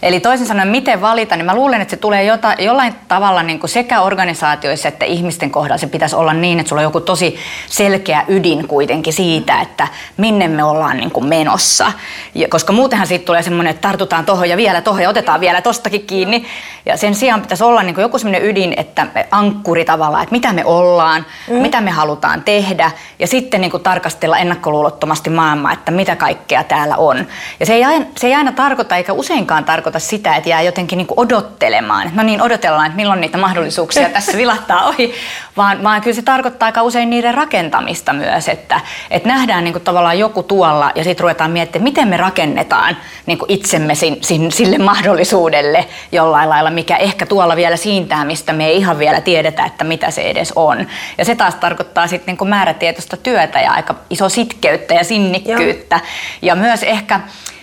Eli 0.01 0.19
toisin 0.19 0.47
sanoen, 0.47 0.67
miten 0.67 1.01
valita, 1.01 1.35
niin 1.35 1.45
mä 1.45 1.55
luulen, 1.55 1.81
että 1.81 1.89
se 1.89 1.97
tulee 1.97 2.23
jota, 2.23 2.55
jollain 2.59 2.95
tavalla 3.07 3.43
niin 3.43 3.59
kuin 3.59 3.69
sekä 3.69 4.01
organisaatioissa 4.01 4.87
että 4.87 5.05
ihmisten 5.05 5.51
kohdalla 5.51 5.77
se 5.77 5.87
pitäisi 5.87 6.15
olla 6.15 6.33
niin, 6.33 6.59
että 6.59 6.69
sulla 6.69 6.79
on 6.79 6.83
joku 6.83 7.01
tosi 7.01 7.37
selkeä 7.67 8.25
ydin 8.27 8.67
kuitenkin 8.67 9.13
siitä, 9.13 9.61
että 9.61 9.87
minne 10.17 10.47
me 10.47 10.63
ollaan 10.63 10.97
niin 10.97 11.11
kuin 11.11 11.25
menossa. 11.25 11.91
Ja, 12.35 12.47
koska 12.47 12.73
muutenhan 12.73 13.07
siitä 13.07 13.25
tulee 13.25 13.43
semmoinen, 13.43 13.71
että 13.71 13.87
tartutaan 13.87 14.25
tohon 14.25 14.49
ja 14.49 14.57
vielä 14.57 14.81
tohon 14.81 15.01
ja 15.01 15.09
otetaan 15.09 15.39
vielä 15.39 15.61
tostakin 15.61 16.07
kiinni. 16.07 16.45
Ja 16.85 16.97
sen 16.97 17.15
sijaan 17.15 17.41
pitäisi 17.41 17.63
olla 17.63 17.83
niin 17.83 17.95
kuin 17.95 18.03
joku 18.03 18.19
semmoinen 18.19 18.49
ydin, 18.49 18.73
että 18.77 19.07
ankkuri 19.31 19.85
tavallaan, 19.85 20.23
että 20.23 20.35
mitä 20.35 20.53
me 20.53 20.65
ollaan, 20.65 21.25
mm. 21.49 21.55
mitä 21.55 21.81
me 21.81 21.91
halutaan 21.91 22.43
tehdä 22.43 22.91
ja 23.19 23.27
sitten 23.27 23.61
niin 23.61 23.71
kuin 23.71 23.83
tarkastella 23.83 24.37
ennakkoluulottomasti 24.37 25.29
maailmaa, 25.29 25.73
että 25.73 25.91
mitä 25.91 26.15
kaikkea 26.15 26.63
täällä 26.63 26.97
on. 26.97 27.27
Ja 27.59 27.65
se 27.65 27.73
ei 27.73 27.85
aina, 27.85 28.05
se 28.17 28.27
ei 28.27 28.35
aina 28.35 28.51
tarkoita 28.51 28.95
eikä 28.95 29.13
useinkaan 29.13 29.65
tarkoita 29.65 29.88
tarkoita 29.91 30.09
sitä, 30.09 30.35
että 30.35 30.49
jää 30.49 30.61
jotenkin 30.61 30.97
niin 30.97 31.07
kuin 31.07 31.19
odottelemaan. 31.19 32.11
No 32.15 32.23
niin, 32.23 32.41
odotellaan, 32.41 32.85
että 32.85 32.95
milloin 32.95 33.21
niitä 33.21 33.37
mahdollisuuksia 33.37 34.09
tässä 34.19 34.37
vilahtaa 34.37 34.87
ohi, 34.87 35.13
vaan, 35.57 35.83
vaan 35.83 36.01
kyllä 36.01 36.15
se 36.15 36.21
tarkoittaa 36.21 36.65
aika 36.65 36.81
usein 36.81 37.09
niiden 37.09 37.33
rakentamista 37.33 38.13
myös, 38.13 38.47
että, 38.47 38.81
että 39.11 39.29
nähdään 39.29 39.63
niin 39.63 39.73
kuin 39.73 39.83
tavallaan 39.83 40.19
joku 40.19 40.43
tuolla 40.43 40.91
ja 40.95 41.03
sitten 41.03 41.23
ruvetaan 41.23 41.51
miettimään, 41.51 41.83
miten 41.83 42.07
me 42.07 42.17
rakennetaan 42.17 42.97
niin 43.25 43.37
kuin 43.37 43.51
itsemme 43.51 43.95
sin, 43.95 44.17
sin, 44.21 44.51
sille 44.51 44.77
mahdollisuudelle 44.77 45.85
jollain 46.11 46.49
lailla, 46.49 46.69
mikä 46.69 46.97
ehkä 46.97 47.25
tuolla 47.25 47.55
vielä 47.55 47.77
siintää, 47.77 48.25
mistä 48.25 48.53
me 48.53 48.65
ei 48.65 48.77
ihan 48.77 48.99
vielä 48.99 49.21
tiedetä, 49.21 49.65
että 49.65 49.83
mitä 49.83 50.11
se 50.11 50.21
edes 50.21 50.53
on. 50.55 50.87
Ja 51.17 51.25
se 51.25 51.35
taas 51.35 51.55
tarkoittaa 51.55 52.07
sitten 52.07 52.37
niin 52.39 52.49
määrätietoista 52.49 53.17
työtä 53.17 53.61
ja 53.61 53.71
aika 53.71 53.95
iso 54.09 54.29
sitkeyttä 54.29 54.93
ja 54.93 55.03
sinnikkyyttä. 55.03 55.95
Joo. 55.95 56.05
Ja 56.41 56.55
myös 56.55 56.83
ehkä 56.83 57.19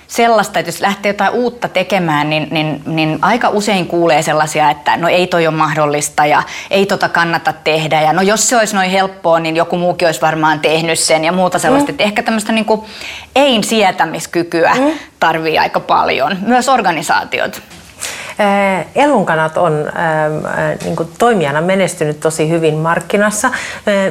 sellaista, 0.08 0.58
että 0.58 0.68
jos 0.68 0.80
lähtee 0.80 1.10
jotain 1.10 1.32
uutta 1.32 1.68
tekemään, 1.68 2.30
niin, 2.30 2.48
niin, 2.50 2.82
niin 2.86 3.18
aika 3.22 3.48
usein 3.48 3.86
kuulee 3.86 4.22
sellaisia, 4.22 4.70
että 4.70 4.96
no 4.96 5.08
ei 5.08 5.26
toi 5.26 5.46
ole 5.46 5.56
mahdollista 5.56 6.26
ja 6.26 6.42
ei 6.70 6.86
tota 6.86 7.08
kannata 7.08 7.52
tehdä 7.52 8.00
ja 8.00 8.12
no 8.12 8.22
jos 8.22 8.48
se 8.48 8.56
olisi 8.56 8.74
noin 8.74 8.90
helppoa, 8.90 9.40
niin 9.40 9.56
joku 9.56 9.76
muukin 9.76 10.08
olisi 10.08 10.20
varmaan 10.20 10.60
tehnyt 10.60 10.98
sen 10.98 11.24
ja 11.24 11.32
muuta 11.32 11.58
sellaista. 11.58 11.88
Mm. 11.88 11.94
Että 11.94 12.04
ehkä 12.04 12.22
tämmöistä 12.22 12.52
niin 12.52 12.64
kuin 12.64 12.80
ein 13.36 13.64
sietämiskykyä 13.64 14.74
mm. 14.74 14.90
tarvii 15.20 15.58
aika 15.58 15.80
paljon, 15.80 16.38
myös 16.46 16.68
organisaatiot. 16.68 17.62
Elunkanat 18.94 19.56
on 19.56 19.72
niin 20.84 20.96
kuin 20.96 21.08
toimijana 21.18 21.60
menestynyt 21.60 22.20
tosi 22.20 22.50
hyvin 22.50 22.74
markkinassa. 22.74 23.50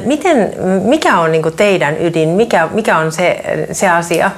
Miten, 0.04 0.52
mikä 0.82 1.18
on 1.18 1.32
niin 1.32 1.42
kuin 1.42 1.56
teidän 1.56 1.96
ydin? 2.00 2.28
Mikä, 2.28 2.68
mikä 2.72 2.98
on 2.98 3.12
se, 3.12 3.42
se 3.72 3.88
asia, 3.88 4.30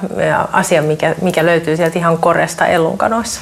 asia 0.51 0.81
mikä, 0.81 1.15
mikä 1.21 1.45
löytyy 1.45 1.77
sieltä 1.77 1.99
ihan 1.99 2.17
koresta 2.17 2.67
elunkanoissa? 2.67 3.41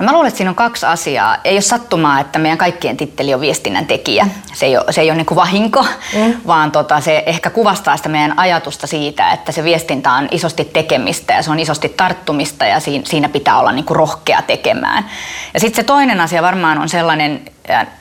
No 0.00 0.04
mä 0.04 0.12
luulen, 0.12 0.28
että 0.28 0.38
siinä 0.38 0.50
on 0.50 0.54
kaksi 0.54 0.86
asiaa. 0.86 1.36
Ei 1.44 1.54
ole 1.54 1.60
sattumaa, 1.60 2.20
että 2.20 2.38
meidän 2.38 2.58
kaikkien 2.58 2.96
titteli 2.96 3.34
on 3.34 3.40
viestinnän 3.40 3.86
tekijä. 3.86 4.26
Se 4.52 4.66
ei 4.66 4.76
ole, 4.76 4.92
se 4.92 5.00
ei 5.00 5.10
ole 5.10 5.16
niin 5.16 5.26
kuin 5.26 5.36
vahinko, 5.36 5.86
mm. 6.14 6.34
vaan 6.46 6.72
tota, 6.72 7.00
se 7.00 7.22
ehkä 7.26 7.50
kuvastaa 7.50 7.96
sitä 7.96 8.08
meidän 8.08 8.38
ajatusta 8.38 8.86
siitä, 8.86 9.32
että 9.32 9.52
se 9.52 9.64
viestintä 9.64 10.12
on 10.12 10.28
isosti 10.30 10.64
tekemistä 10.64 11.34
ja 11.34 11.42
se 11.42 11.50
on 11.50 11.60
isosti 11.60 11.88
tarttumista 11.88 12.66
ja 12.66 12.80
siinä, 12.80 13.28
pitää 13.28 13.58
olla 13.58 13.72
niin 13.72 13.84
kuin 13.84 13.96
rohkea 13.96 14.42
tekemään. 14.42 15.10
Ja 15.54 15.60
sitten 15.60 15.76
se 15.76 15.82
toinen 15.82 16.20
asia 16.20 16.42
varmaan 16.42 16.78
on 16.78 16.88
sellainen 16.88 17.40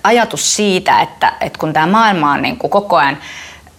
ajatus 0.03 0.56
siitä, 0.56 1.01
että, 1.01 1.34
että 1.41 1.60
kun 1.60 1.74
tämä 1.74 1.88
maailma 1.88 2.32
on 2.32 2.41
niin 2.41 2.58
kuin 2.58 2.72
koko 2.72 2.96
ajan 2.96 3.18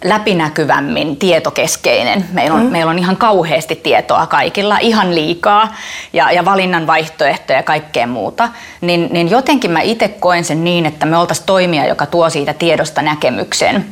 läpinäkyvämmin 0.03 1.17
tietokeskeinen. 1.17 2.25
Meillä 2.31 2.55
on, 2.55 2.63
mm. 2.63 2.71
meillä 2.71 2.89
on 2.89 2.99
ihan 2.99 3.17
kauheasti 3.17 3.75
tietoa 3.75 4.27
kaikilla, 4.27 4.77
ihan 4.77 5.15
liikaa 5.15 5.75
ja, 6.13 6.31
ja 6.31 6.45
valinnan 6.45 6.87
vaihtoehtoja 6.87 7.59
ja 7.59 7.63
kaikkea 7.63 8.07
muuta. 8.07 8.49
Niin, 8.81 9.09
niin 9.11 9.29
jotenkin 9.29 9.71
mä 9.71 9.81
itse 9.81 10.07
koen 10.07 10.43
sen 10.43 10.63
niin, 10.63 10.85
että 10.85 11.05
me 11.05 11.17
oltaisiin 11.17 11.45
toimija, 11.45 11.87
joka 11.87 12.05
tuo 12.05 12.29
siitä 12.29 12.53
tiedosta 12.53 13.01
näkemyksen. 13.01 13.85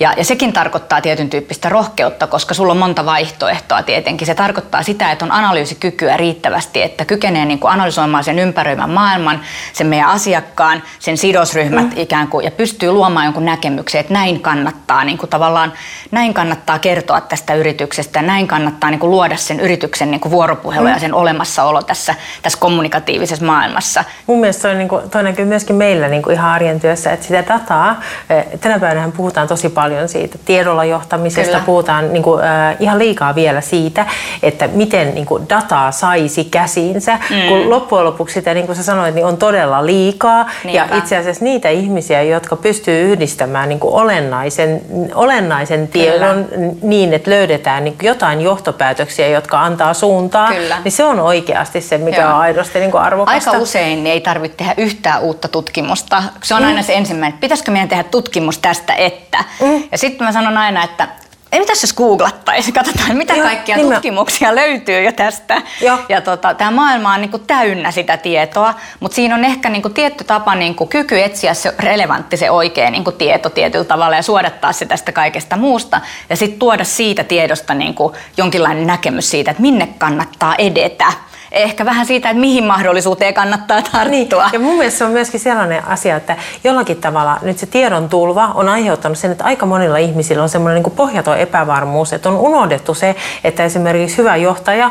Ja, 0.00 0.14
ja 0.16 0.24
sekin 0.24 0.52
tarkoittaa 0.52 1.00
tietyn 1.00 1.30
tyyppistä 1.30 1.68
rohkeutta, 1.68 2.26
koska 2.26 2.54
sulla 2.54 2.72
on 2.72 2.78
monta 2.78 3.06
vaihtoehtoa 3.06 3.82
tietenkin. 3.82 4.26
Se 4.26 4.34
tarkoittaa 4.34 4.82
sitä, 4.82 5.12
että 5.12 5.24
on 5.24 5.32
analyysikykyä 5.32 6.16
riittävästi, 6.16 6.82
että 6.82 7.04
kykenee 7.04 7.44
niin 7.44 7.58
kuin 7.58 7.72
analysoimaan 7.72 8.24
sen 8.24 8.38
ympäröimän 8.38 8.90
maailman, 8.90 9.40
sen 9.72 9.86
meidän 9.86 10.08
asiakkaan, 10.08 10.82
sen 10.98 11.16
sidosryhmät 11.16 11.84
mm. 11.84 11.92
ikään 11.96 12.28
kuin, 12.28 12.44
ja 12.44 12.50
pystyy 12.50 12.92
luomaan 12.92 13.24
jonkun 13.24 13.44
näkemyksen, 13.44 14.00
että 14.00 14.12
näin 14.12 14.40
kannattaa, 14.40 15.04
niin 15.04 15.18
kuin 15.18 15.30
tavallaan, 15.30 15.72
näin 16.10 16.34
kannattaa 16.34 16.78
kertoa 16.78 17.20
tästä 17.20 17.54
yrityksestä, 17.54 18.22
näin 18.22 18.48
kannattaa 18.48 18.90
niin 18.90 19.00
kuin 19.00 19.10
luoda 19.10 19.36
sen 19.36 19.60
yrityksen 19.60 20.10
niin 20.10 20.20
kuin 20.20 20.32
vuoropuhelu 20.32 20.86
mm. 20.86 20.92
ja 20.92 20.98
sen 20.98 21.14
olemassaolo 21.14 21.82
tässä, 21.82 22.14
tässä 22.42 22.58
kommunikatiivisessa 22.58 23.44
maailmassa. 23.44 24.04
Mun 24.26 24.40
mielestä 24.40 24.62
toi, 24.62 24.74
niin 24.74 24.88
kuin, 24.88 25.10
toi 25.10 25.22
näkyy 25.22 25.44
myöskin 25.44 25.76
meillä 25.76 26.08
niin 26.08 26.22
kuin 26.22 26.34
ihan 26.34 26.50
arjen 26.50 26.80
työssä, 26.80 27.12
että 27.12 27.26
sitä 27.26 27.44
dataa, 27.48 28.00
eh, 28.30 28.44
tänä 28.60 28.78
päivänä 28.78 29.12
puhutaan 29.16 29.48
tosi 29.48 29.68
paljon 29.68 29.83
paljon 29.84 30.08
siitä 30.08 30.38
tiedolla 30.44 30.84
johtamisesta, 30.84 31.52
Kyllä. 31.52 31.64
puhutaan 31.66 32.12
niin 32.12 32.22
kuin, 32.22 32.44
äh, 32.44 32.76
ihan 32.80 32.98
liikaa 32.98 33.34
vielä 33.34 33.60
siitä, 33.60 34.06
että 34.42 34.68
miten 34.68 35.14
niin 35.14 35.26
kuin, 35.26 35.48
dataa 35.48 35.92
saisi 35.92 36.44
käsiinsä, 36.44 37.18
mm. 37.30 37.48
kun 37.48 37.70
loppujen 37.70 38.04
lopuksi 38.04 38.34
sitä, 38.34 38.54
niin 38.54 38.66
kuin 38.66 38.76
sä 38.76 38.82
sanoit, 38.82 39.14
niin 39.14 39.26
on 39.26 39.36
todella 39.36 39.86
liikaa. 39.86 40.50
Niinpä. 40.64 40.94
Ja 40.94 40.98
itse 40.98 41.16
asiassa 41.16 41.44
niitä 41.44 41.68
ihmisiä, 41.68 42.22
jotka 42.22 42.56
pystyy 42.56 43.12
yhdistämään 43.12 43.68
niin 43.68 43.80
kuin 43.80 43.94
olennaisen, 43.94 44.80
olennaisen 45.14 45.88
tiedon 45.88 46.44
Kyllä. 46.44 46.72
niin, 46.82 47.14
että 47.14 47.30
löydetään 47.30 47.84
niin 47.84 47.94
kuin 47.98 48.06
jotain 48.06 48.40
johtopäätöksiä, 48.40 49.28
jotka 49.28 49.62
antaa 49.62 49.94
suuntaa, 49.94 50.52
Kyllä. 50.52 50.78
niin 50.84 50.92
se 50.92 51.04
on 51.04 51.20
oikeasti 51.20 51.80
se, 51.80 51.98
mikä 51.98 52.20
Joo. 52.20 52.30
on 52.30 52.36
aidosti 52.36 52.78
niin 52.78 52.90
kuin 52.90 53.02
arvokasta. 53.02 53.50
Aika 53.50 53.62
usein 53.62 54.06
ei 54.06 54.20
tarvitse 54.20 54.56
tehdä 54.56 54.74
yhtään 54.76 55.22
uutta 55.22 55.48
tutkimusta. 55.48 56.22
Se 56.42 56.54
on 56.54 56.62
mm. 56.62 56.68
aina 56.68 56.82
se 56.82 56.94
ensimmäinen, 56.94 57.38
pitäisikö 57.38 57.70
meidän 57.70 57.88
tehdä 57.88 58.04
tutkimus 58.04 58.58
tästä, 58.58 58.94
että. 58.94 59.44
Mm. 59.60 59.73
Ja 59.92 59.98
sitten 59.98 60.26
mä 60.26 60.32
sanon 60.32 60.58
aina, 60.58 60.84
että 60.84 61.08
ei 61.54 61.60
mitäs 61.60 61.82
jos 61.82 61.94
googlattaisiin, 61.94 62.74
katsotaan 62.74 63.16
mitä 63.16 63.34
Joo, 63.34 63.46
kaikkia 63.46 63.76
niin 63.76 63.92
tutkimuksia 63.92 64.48
mä... 64.48 64.54
löytyy 64.54 65.02
jo 65.02 65.12
tästä. 65.12 65.62
Joo. 65.80 65.98
Ja 66.08 66.20
tota, 66.20 66.54
tämä 66.54 66.70
maailma 66.70 67.14
on 67.14 67.20
niinku 67.20 67.38
täynnä 67.38 67.90
sitä 67.90 68.16
tietoa, 68.16 68.74
mutta 69.00 69.14
siinä 69.14 69.34
on 69.34 69.44
ehkä 69.44 69.68
niinku 69.68 69.88
tietty 69.88 70.24
tapa 70.24 70.54
niinku 70.54 70.86
kyky 70.86 71.22
etsiä 71.22 71.54
se 71.54 71.74
relevantti, 71.78 72.36
se 72.36 72.50
oikea 72.50 72.90
niinku 72.90 73.12
tieto 73.12 73.50
tietyllä 73.50 73.84
tavalla 73.84 74.16
ja 74.16 74.22
suodattaa 74.22 74.72
se 74.72 74.86
tästä 74.86 75.12
kaikesta 75.12 75.56
muusta. 75.56 76.00
Ja 76.30 76.36
sitten 76.36 76.58
tuoda 76.58 76.84
siitä 76.84 77.24
tiedosta 77.24 77.74
niinku 77.74 78.14
jonkinlainen 78.36 78.86
näkemys 78.86 79.30
siitä, 79.30 79.50
että 79.50 79.62
minne 79.62 79.88
kannattaa 79.98 80.54
edetä 80.54 81.12
ehkä 81.54 81.84
vähän 81.84 82.06
siitä, 82.06 82.30
että 82.30 82.40
mihin 82.40 82.64
mahdollisuuteen 82.64 83.34
kannattaa 83.34 83.82
tarttua. 83.82 84.04
Niin. 84.10 84.28
Ja 84.52 84.58
mun 84.58 84.76
mielestä 84.76 84.98
se 84.98 85.04
on 85.04 85.10
myöskin 85.10 85.40
sellainen 85.40 85.88
asia, 85.88 86.16
että 86.16 86.36
jollakin 86.64 86.96
tavalla 86.96 87.38
nyt 87.42 87.58
se 87.58 87.66
tiedon 87.66 88.08
tulva 88.08 88.50
on 88.54 88.68
aiheuttanut 88.68 89.18
sen, 89.18 89.32
että 89.32 89.44
aika 89.44 89.66
monilla 89.66 89.96
ihmisillä 89.96 90.42
on 90.42 90.48
semmoinen 90.48 90.82
niin 90.82 90.92
pohjaton 90.96 91.38
epävarmuus, 91.38 92.12
että 92.12 92.28
on 92.28 92.36
unohdettu 92.36 92.94
se, 92.94 93.16
että 93.44 93.64
esimerkiksi 93.64 94.18
hyvä 94.18 94.36
johtaja 94.36 94.90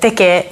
tekee 0.00 0.48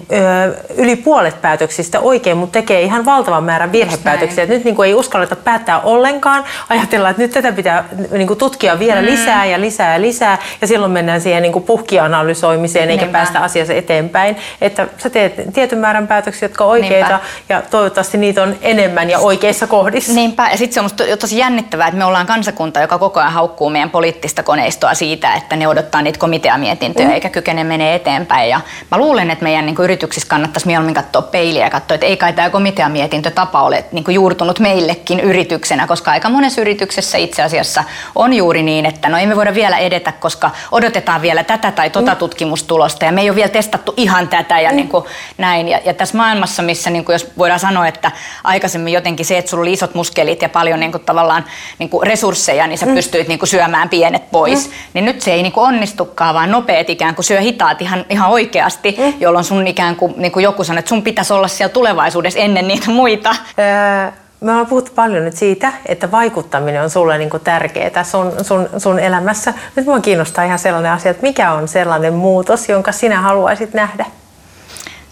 yli 0.76 0.96
puolet 0.96 1.42
päätöksistä 1.42 2.00
oikein, 2.00 2.36
mutta 2.36 2.52
tekee 2.52 2.82
ihan 2.82 3.04
valtavan 3.04 3.44
määrän 3.44 3.72
virhepäätöksiä. 3.72 4.46
Nyt 4.46 4.64
niin 4.64 4.76
kuin 4.76 4.86
ei 4.86 4.94
uskalleta 4.94 5.36
päättää 5.36 5.80
ollenkaan, 5.80 6.44
ajatellaan, 6.68 7.10
että 7.10 7.22
nyt 7.22 7.30
tätä 7.30 7.52
pitää 7.52 7.84
niin 8.10 8.26
kuin 8.26 8.38
tutkia 8.38 8.78
vielä 8.78 9.00
mm. 9.00 9.06
lisää 9.06 9.46
ja 9.46 9.60
lisää 9.60 9.94
ja 9.94 10.00
lisää, 10.00 10.38
ja 10.60 10.66
silloin 10.66 10.92
mennään 10.92 11.20
siihen 11.20 11.42
niin 11.42 11.52
kuin 11.52 11.64
puhkianalysoimiseen, 11.64 12.90
eikä 12.90 13.02
Niinpä. 13.02 13.18
päästä 13.18 13.40
asiassa 13.40 13.74
eteenpäin. 13.74 14.36
Että 14.60 14.86
sä 14.98 15.10
teet 15.10 15.21
teet 15.28 15.54
tietyn 15.54 15.78
määrän 15.78 16.06
päätöksiä, 16.06 16.44
jotka 16.48 16.64
on 16.64 16.70
oikeita 16.70 17.08
Niinpä. 17.08 17.26
ja 17.48 17.62
toivottavasti 17.70 18.18
niitä 18.18 18.42
on 18.42 18.56
enemmän 18.62 19.10
ja 19.10 19.18
oikeissa 19.18 19.66
kohdissa. 19.66 20.12
Niinpä, 20.12 20.48
ja 20.50 20.56
sitten 20.56 20.74
se 20.74 20.80
on 20.80 21.18
tosi 21.18 21.38
jännittävää, 21.38 21.86
että 21.86 21.98
me 21.98 22.04
ollaan 22.04 22.26
kansakunta, 22.26 22.80
joka 22.80 22.98
koko 22.98 23.20
ajan 23.20 23.32
haukkuu 23.32 23.70
meidän 23.70 23.90
poliittista 23.90 24.42
koneistoa 24.42 24.94
siitä, 24.94 25.34
että 25.34 25.56
ne 25.56 25.68
odottaa 25.68 26.02
niitä 26.02 26.18
komiteamietintöjä 26.18 27.08
mm. 27.08 27.14
eikä 27.14 27.28
kykene 27.28 27.64
menee 27.64 27.94
eteenpäin. 27.94 28.50
Ja 28.50 28.60
mä 28.90 28.98
luulen, 28.98 29.30
että 29.30 29.42
meidän 29.42 29.66
niin 29.66 29.76
yrityksissä 29.78 30.28
kannattaisi 30.28 30.66
mieluummin 30.66 30.94
katsoa 30.94 31.22
peiliä 31.22 31.64
ja 31.64 31.70
katsoa, 31.70 31.94
että 31.94 32.06
ei 32.06 32.16
kai 32.16 32.32
tämä 32.32 32.50
komiteamietintötapa 32.50 33.62
ole 33.62 33.84
niin 33.92 34.04
juurtunut 34.08 34.60
meillekin 34.60 35.20
yrityksenä, 35.20 35.86
koska 35.86 36.10
aika 36.10 36.30
monessa 36.30 36.60
yrityksessä 36.60 37.18
itse 37.18 37.42
asiassa 37.42 37.84
on 38.14 38.32
juuri 38.32 38.62
niin, 38.62 38.86
että 38.86 39.08
no 39.08 39.18
ei 39.18 39.26
me 39.26 39.36
voida 39.36 39.54
vielä 39.54 39.78
edetä, 39.78 40.12
koska 40.12 40.50
odotetaan 40.72 41.22
vielä 41.22 41.44
tätä 41.44 41.70
tai 41.72 41.90
tota 41.90 42.12
mm. 42.12 42.16
tutkimustulosta 42.16 43.04
ja 43.04 43.12
me 43.12 43.20
ei 43.20 43.30
ole 43.30 43.36
vielä 43.36 43.48
testattu 43.48 43.94
ihan 43.96 44.28
tätä 44.28 44.60
ja 44.60 44.70
mm. 44.70 44.76
niin 44.76 44.88
kuin, 44.88 45.04
näin. 45.38 45.68
Ja, 45.68 45.80
ja 45.84 45.94
tässä 45.94 46.16
maailmassa, 46.16 46.62
missä 46.62 46.90
niin 46.90 47.04
kuin 47.04 47.14
jos 47.14 47.32
voidaan 47.38 47.60
sanoa, 47.60 47.86
että 47.86 48.12
aikaisemmin 48.44 48.92
jotenkin 48.92 49.26
se, 49.26 49.38
että 49.38 49.50
sulla 49.50 49.62
oli 49.62 49.72
isot 49.72 49.94
muskelit 49.94 50.42
ja 50.42 50.48
paljon 50.48 50.80
niin 50.80 50.92
kuin 50.92 51.04
tavallaan 51.04 51.44
niin 51.78 51.88
kuin 51.88 52.06
resursseja, 52.06 52.66
niin 52.66 52.78
sä 52.78 52.86
mm. 52.86 52.94
pystyit 52.94 53.28
niin 53.28 53.38
kuin 53.38 53.48
syömään 53.48 53.88
pienet 53.88 54.30
pois. 54.30 54.68
Mm. 54.68 54.74
Niin 54.94 55.04
nyt 55.04 55.22
se 55.22 55.32
ei 55.32 55.42
niin 55.42 55.52
kuin 55.52 55.66
onnistukaan, 55.66 56.34
vaan 56.34 56.50
nopeat 56.50 56.90
ikään 56.90 57.14
kuin 57.14 57.24
syö 57.24 57.40
hitaat 57.40 57.82
ihan, 57.82 58.04
ihan 58.08 58.30
oikeasti, 58.30 58.96
mm. 58.98 59.14
jolloin 59.20 59.44
sun 59.44 59.66
ikään 59.66 59.96
kuin, 59.96 60.14
niin 60.16 60.32
kuin 60.32 60.42
joku 60.42 60.64
sanoo, 60.64 60.78
että 60.78 60.88
sun 60.88 61.02
pitäisi 61.02 61.32
olla 61.32 61.48
siellä 61.48 61.72
tulevaisuudessa 61.72 62.38
ennen 62.38 62.68
niitä 62.68 62.90
muita. 62.90 63.36
Öö, 63.58 64.12
me 64.42 64.50
ollaan 64.50 64.66
puhuttu 64.66 64.92
paljon 64.94 65.24
nyt 65.24 65.36
siitä, 65.36 65.72
että 65.86 66.10
vaikuttaminen 66.10 66.82
on 66.82 66.90
sulle 66.90 67.18
niin 67.18 67.30
kuin 67.30 67.42
tärkeää 67.42 68.04
sun, 68.04 68.32
sun, 68.42 68.68
sun 68.78 68.98
elämässä. 68.98 69.54
Nyt 69.76 69.86
mua 69.86 70.00
kiinnostaa 70.00 70.44
ihan 70.44 70.58
sellainen 70.58 70.92
asia, 70.92 71.10
että 71.10 71.22
mikä 71.22 71.52
on 71.52 71.68
sellainen 71.68 72.14
muutos, 72.14 72.68
jonka 72.68 72.92
sinä 72.92 73.20
haluaisit 73.20 73.74
nähdä? 73.74 74.06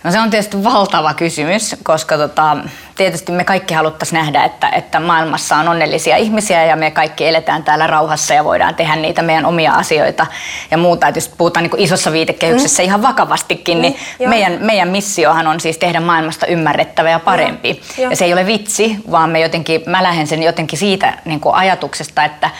No 0.05 0.11
se 0.11 0.21
on 0.21 0.31
tietysti 0.31 0.65
valtava 0.65 1.15
kysymys, 1.15 1.77
koska 1.83 2.17
tota, 2.17 2.57
tietysti 3.01 3.33
me 3.33 3.45
kaikki 3.45 3.75
haluttaisiin 3.75 4.19
nähdä, 4.19 4.45
että, 4.45 4.69
että 4.69 5.01
maailmassa 5.01 5.57
on 5.57 5.69
onnellisia 5.69 6.17
ihmisiä 6.17 6.65
ja 6.65 6.77
me 6.77 6.91
kaikki 6.91 7.27
eletään 7.27 7.65
täällä 7.65 7.87
rauhassa 7.87 8.35
ja 8.35 8.45
voidaan 8.45 8.75
tehdä 8.75 8.97
niitä 8.97 9.23
meidän 9.23 9.47
omia 9.47 9.73
asioita 9.73 10.27
ja 10.71 10.79
muuta. 10.79 11.09
Että 11.09 11.19
jos 11.19 11.29
puhutaan 11.29 11.63
niin 11.63 11.81
isossa 11.81 12.13
viitekehyksessä 12.13 12.83
mm. 12.83 12.85
ihan 12.85 13.03
vakavastikin, 13.03 13.83
niin 13.83 13.97
mm, 14.21 14.29
meidän, 14.29 14.59
meidän 14.61 14.89
missiohan 14.89 15.47
on 15.47 15.61
siis 15.61 15.79
tehdä 15.79 16.01
maailmasta 16.01 16.47
ymmärrettävä 16.47 17.11
ja 17.11 17.19
parempi. 17.19 17.81
Ja, 17.99 18.11
ja 18.11 18.17
se 18.17 18.25
ei 18.25 18.33
ole 18.33 18.47
vitsi, 18.47 18.97
vaan 19.11 19.31
me 19.31 19.41
jotenkin, 19.41 19.83
mä 19.87 20.03
lähden 20.03 20.27
sen 20.27 20.43
jotenkin 20.43 20.79
siitä 20.79 21.19
niin 21.25 21.41
kuin 21.41 21.55
ajatuksesta, 21.55 22.25
että 22.25 22.51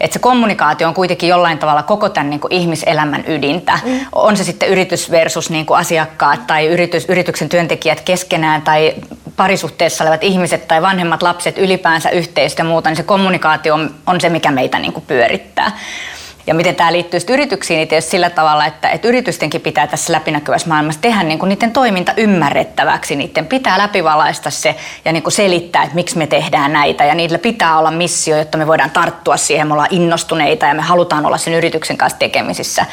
että 0.00 0.14
se 0.14 0.18
kommunikaatio 0.18 0.88
on 0.88 0.94
kuitenkin 0.94 1.28
jollain 1.28 1.58
tavalla 1.58 1.82
koko 1.82 2.08
tämän 2.08 2.30
niin 2.30 2.40
kuin 2.40 2.52
ihmiselämän 2.52 3.24
ydintä. 3.26 3.78
Mm. 3.84 4.00
On 4.12 4.36
se 4.36 4.44
sitten 4.44 4.68
yritys 4.68 5.10
versus 5.10 5.50
niin 5.50 5.66
kuin 5.66 5.78
asiakkaat 5.78 6.46
tai 6.46 6.66
yritys, 6.66 7.04
yrityksen 7.08 7.48
työntekijät 7.48 8.00
keskenään 8.00 8.62
tai 8.62 8.94
parisuhteessa 9.36 10.04
olevat 10.04 10.24
ihmiset 10.24 10.68
tai 10.68 10.82
vanhemmat 10.82 11.22
lapset 11.22 11.58
ylipäänsä 11.58 12.10
yhteistä 12.10 12.60
ja 12.60 12.64
muuta, 12.64 12.90
niin 12.90 12.96
se 12.96 13.02
kommunikaatio 13.02 13.74
on, 13.74 13.94
on 14.06 14.20
se, 14.20 14.28
mikä 14.28 14.50
meitä 14.50 14.78
niin 14.78 14.92
kuin 14.92 15.04
pyörittää. 15.06 15.72
Ja 16.46 16.54
miten 16.54 16.74
tämä 16.74 16.92
liittyy 16.92 17.20
yrityksiin, 17.30 17.76
niin 17.78 17.88
tietysti 17.88 18.10
sillä 18.10 18.30
tavalla, 18.30 18.66
että, 18.66 18.90
että 18.90 19.08
yritystenkin 19.08 19.60
pitää 19.60 19.86
tässä 19.86 20.12
läpinäkyvässä 20.12 20.68
maailmassa 20.68 21.00
tehdä 21.00 21.22
niin 21.22 21.38
kuin 21.38 21.48
niiden 21.48 21.72
toiminta 21.72 22.12
ymmärrettäväksi. 22.16 23.16
Niiden 23.16 23.46
pitää 23.46 23.78
läpivalaista 23.78 24.50
se 24.50 24.76
ja 25.04 25.12
niin 25.12 25.22
kuin 25.22 25.32
selittää, 25.32 25.82
että 25.82 25.94
miksi 25.94 26.18
me 26.18 26.26
tehdään 26.26 26.72
näitä. 26.72 27.04
Ja 27.04 27.14
niillä 27.14 27.38
pitää 27.38 27.78
olla 27.78 27.90
missio, 27.90 28.36
jotta 28.36 28.58
me 28.58 28.66
voidaan 28.66 28.90
tarttua 28.90 29.36
siihen. 29.36 29.66
Me 29.66 29.72
ollaan 29.72 29.88
innostuneita 29.90 30.66
ja 30.66 30.74
me 30.74 30.82
halutaan 30.82 31.26
olla 31.26 31.38
sen 31.38 31.54
yrityksen 31.54 31.96
kanssa 31.96 32.18
tekemisissä. 32.18 32.86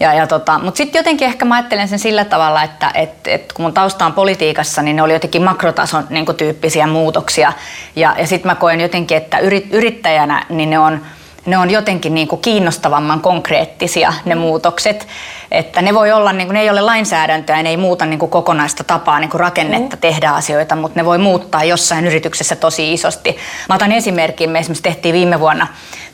Ja, 0.00 0.14
ja 0.14 0.26
tota, 0.26 0.58
Mutta 0.58 0.78
sitten 0.78 0.98
jotenkin 0.98 1.28
ehkä 1.28 1.44
mä 1.44 1.54
ajattelen 1.54 1.88
sen 1.88 1.98
sillä 1.98 2.24
tavalla, 2.24 2.62
että 2.62 2.90
et, 2.94 3.10
et 3.26 3.52
kun 3.52 3.64
mun 3.64 3.74
tausta 3.74 4.06
on 4.06 4.12
politiikassa, 4.12 4.82
niin 4.82 4.96
ne 4.96 5.02
oli 5.02 5.12
jotenkin 5.12 5.42
makrotason 5.42 6.06
niin 6.10 6.26
tyyppisiä 6.36 6.86
muutoksia. 6.86 7.52
Ja, 7.96 8.14
ja 8.18 8.26
sitten 8.26 8.50
mä 8.50 8.54
koen 8.54 8.80
jotenkin, 8.80 9.16
että 9.16 9.38
yrit, 9.38 9.66
yrittäjänä 9.70 10.46
niin 10.48 10.70
ne 10.70 10.78
on– 10.78 11.00
ne 11.46 11.58
on 11.58 11.70
jotenkin 11.70 12.14
niin 12.14 12.28
kuin 12.28 12.40
kiinnostavamman 12.40 13.20
konkreettisia 13.20 14.12
ne 14.24 14.34
muutokset. 14.34 15.06
Että 15.50 15.82
ne 15.82 15.94
voi 15.94 16.12
olla, 16.12 16.32
niin 16.32 16.46
kuin, 16.46 16.54
ne 16.54 16.60
ei 16.60 16.70
ole 16.70 16.80
lainsäädäntöä, 16.80 17.62
ne 17.62 17.68
ei 17.68 17.76
muuta 17.76 18.06
niin 18.06 18.18
kuin 18.18 18.30
kokonaista 18.30 18.84
tapaa 18.84 19.20
niin 19.20 19.30
kuin 19.30 19.40
rakennetta 19.40 19.96
mm. 19.96 20.00
tehdä 20.00 20.30
asioita, 20.30 20.76
mutta 20.76 21.00
ne 21.00 21.04
voi 21.04 21.18
muuttaa 21.18 21.64
jossain 21.64 22.06
yrityksessä 22.06 22.56
tosi 22.56 22.92
isosti. 22.92 23.36
Mä 23.68 23.74
otan 23.74 23.92
esimerkin, 23.92 24.50
me 24.50 24.58
esimerkiksi 24.58 24.82
tehtiin 24.82 25.12
viime 25.12 25.40
vuonna 25.40 25.66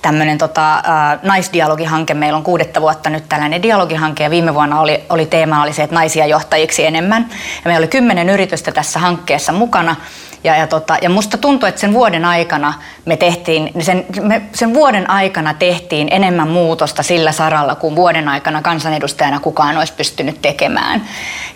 tämmöinen 0.02 0.38
tota, 0.38 0.74
äh, 0.74 0.82
naisdialogihanke, 1.22 2.14
meillä 2.14 2.36
on 2.36 2.42
kuudetta 2.42 2.80
vuotta 2.80 3.10
nyt 3.10 3.24
tällainen 3.28 3.62
dialogihanke 3.62 4.24
ja 4.24 4.30
viime 4.30 4.54
vuonna 4.54 4.80
oli, 4.80 5.04
oli 5.08 5.26
teema 5.26 5.62
oli 5.62 5.72
se, 5.72 5.82
että 5.82 5.96
naisia 5.96 6.26
johtajiksi 6.26 6.86
enemmän. 6.86 7.26
Ja 7.30 7.62
meillä 7.64 7.78
oli 7.78 7.88
kymmenen 7.88 8.28
yritystä 8.28 8.72
tässä 8.72 8.98
hankkeessa 8.98 9.52
mukana 9.52 9.96
ja, 10.44 10.56
ja, 10.56 10.66
tota, 10.66 10.96
ja 11.02 11.10
musta 11.10 11.38
tuntuu, 11.38 11.68
että 11.68 11.80
sen 11.80 11.92
vuoden 11.92 12.24
aikana 12.24 12.74
me 13.04 13.16
tehtiin, 13.16 13.70
sen, 13.80 14.06
me, 14.22 14.42
sen 14.54 14.74
vuoden 14.74 15.10
aikana 15.10 15.54
tehtiin 15.54 16.08
enemmän 16.10 16.48
muutosta 16.48 17.02
sillä 17.02 17.32
saralla, 17.32 17.74
kuin 17.74 17.96
vuoden 17.96 18.28
aikana 18.28 18.62
kansanedustajana 18.62 19.40
kukaan 19.40 19.78
olisi 19.78 19.92
pystynyt 19.92 20.42
tekemään. 20.42 21.02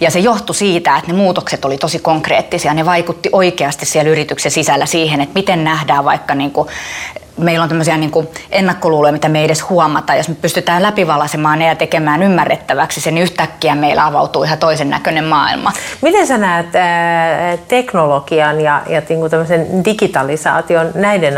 Ja 0.01 0.11
se 0.11 0.19
johtui 0.19 0.55
siitä, 0.55 0.97
että 0.97 1.13
ne 1.13 1.19
muutokset 1.19 1.65
oli 1.65 1.79
tosi 1.79 1.99
konkreettisia. 1.99 2.75
Ne 2.75 2.85
vaikutti 2.85 3.29
oikeasti 3.33 3.87
siellä 3.87 4.11
yrityksen 4.11 4.51
sisällä 4.51 4.87
siihen, 4.87 5.21
että 5.21 5.35
miten 5.35 5.65
nähdään 5.65 6.05
vaikka 6.05 6.35
niin 6.35 6.51
kuin 6.51 6.69
meillä 7.37 7.63
on 7.63 7.69
tämmöisiä 7.69 7.97
niin 7.97 8.11
kuin 8.11 8.29
ennakkoluuloja, 8.51 9.13
mitä 9.13 9.29
me 9.29 9.39
ei 9.39 9.45
edes 9.45 9.69
huomata. 9.71 10.15
Jos 10.15 10.29
me 10.29 10.35
pystytään 10.35 10.83
läpivalaisemaan 10.83 11.59
ne 11.59 11.67
ja 11.67 11.75
tekemään 11.75 12.23
ymmärrettäväksi 12.23 13.01
sen, 13.01 13.15
niin 13.15 13.23
yhtäkkiä 13.23 13.75
meillä 13.75 14.07
avautuu 14.07 14.43
ihan 14.43 14.59
toisen 14.59 14.91
näköinen 14.91 15.25
maailma. 15.25 15.73
Miten 16.03 16.27
sä 16.27 16.39
näet 16.39 16.77
ää, 16.77 17.57
teknologian 17.57 18.61
ja, 18.61 18.83
ja 18.89 19.03
niin 19.09 19.21
kuin 19.21 19.31
tämmöisen 19.31 19.85
digitalisaation, 19.85 20.91
näiden, 20.95 21.35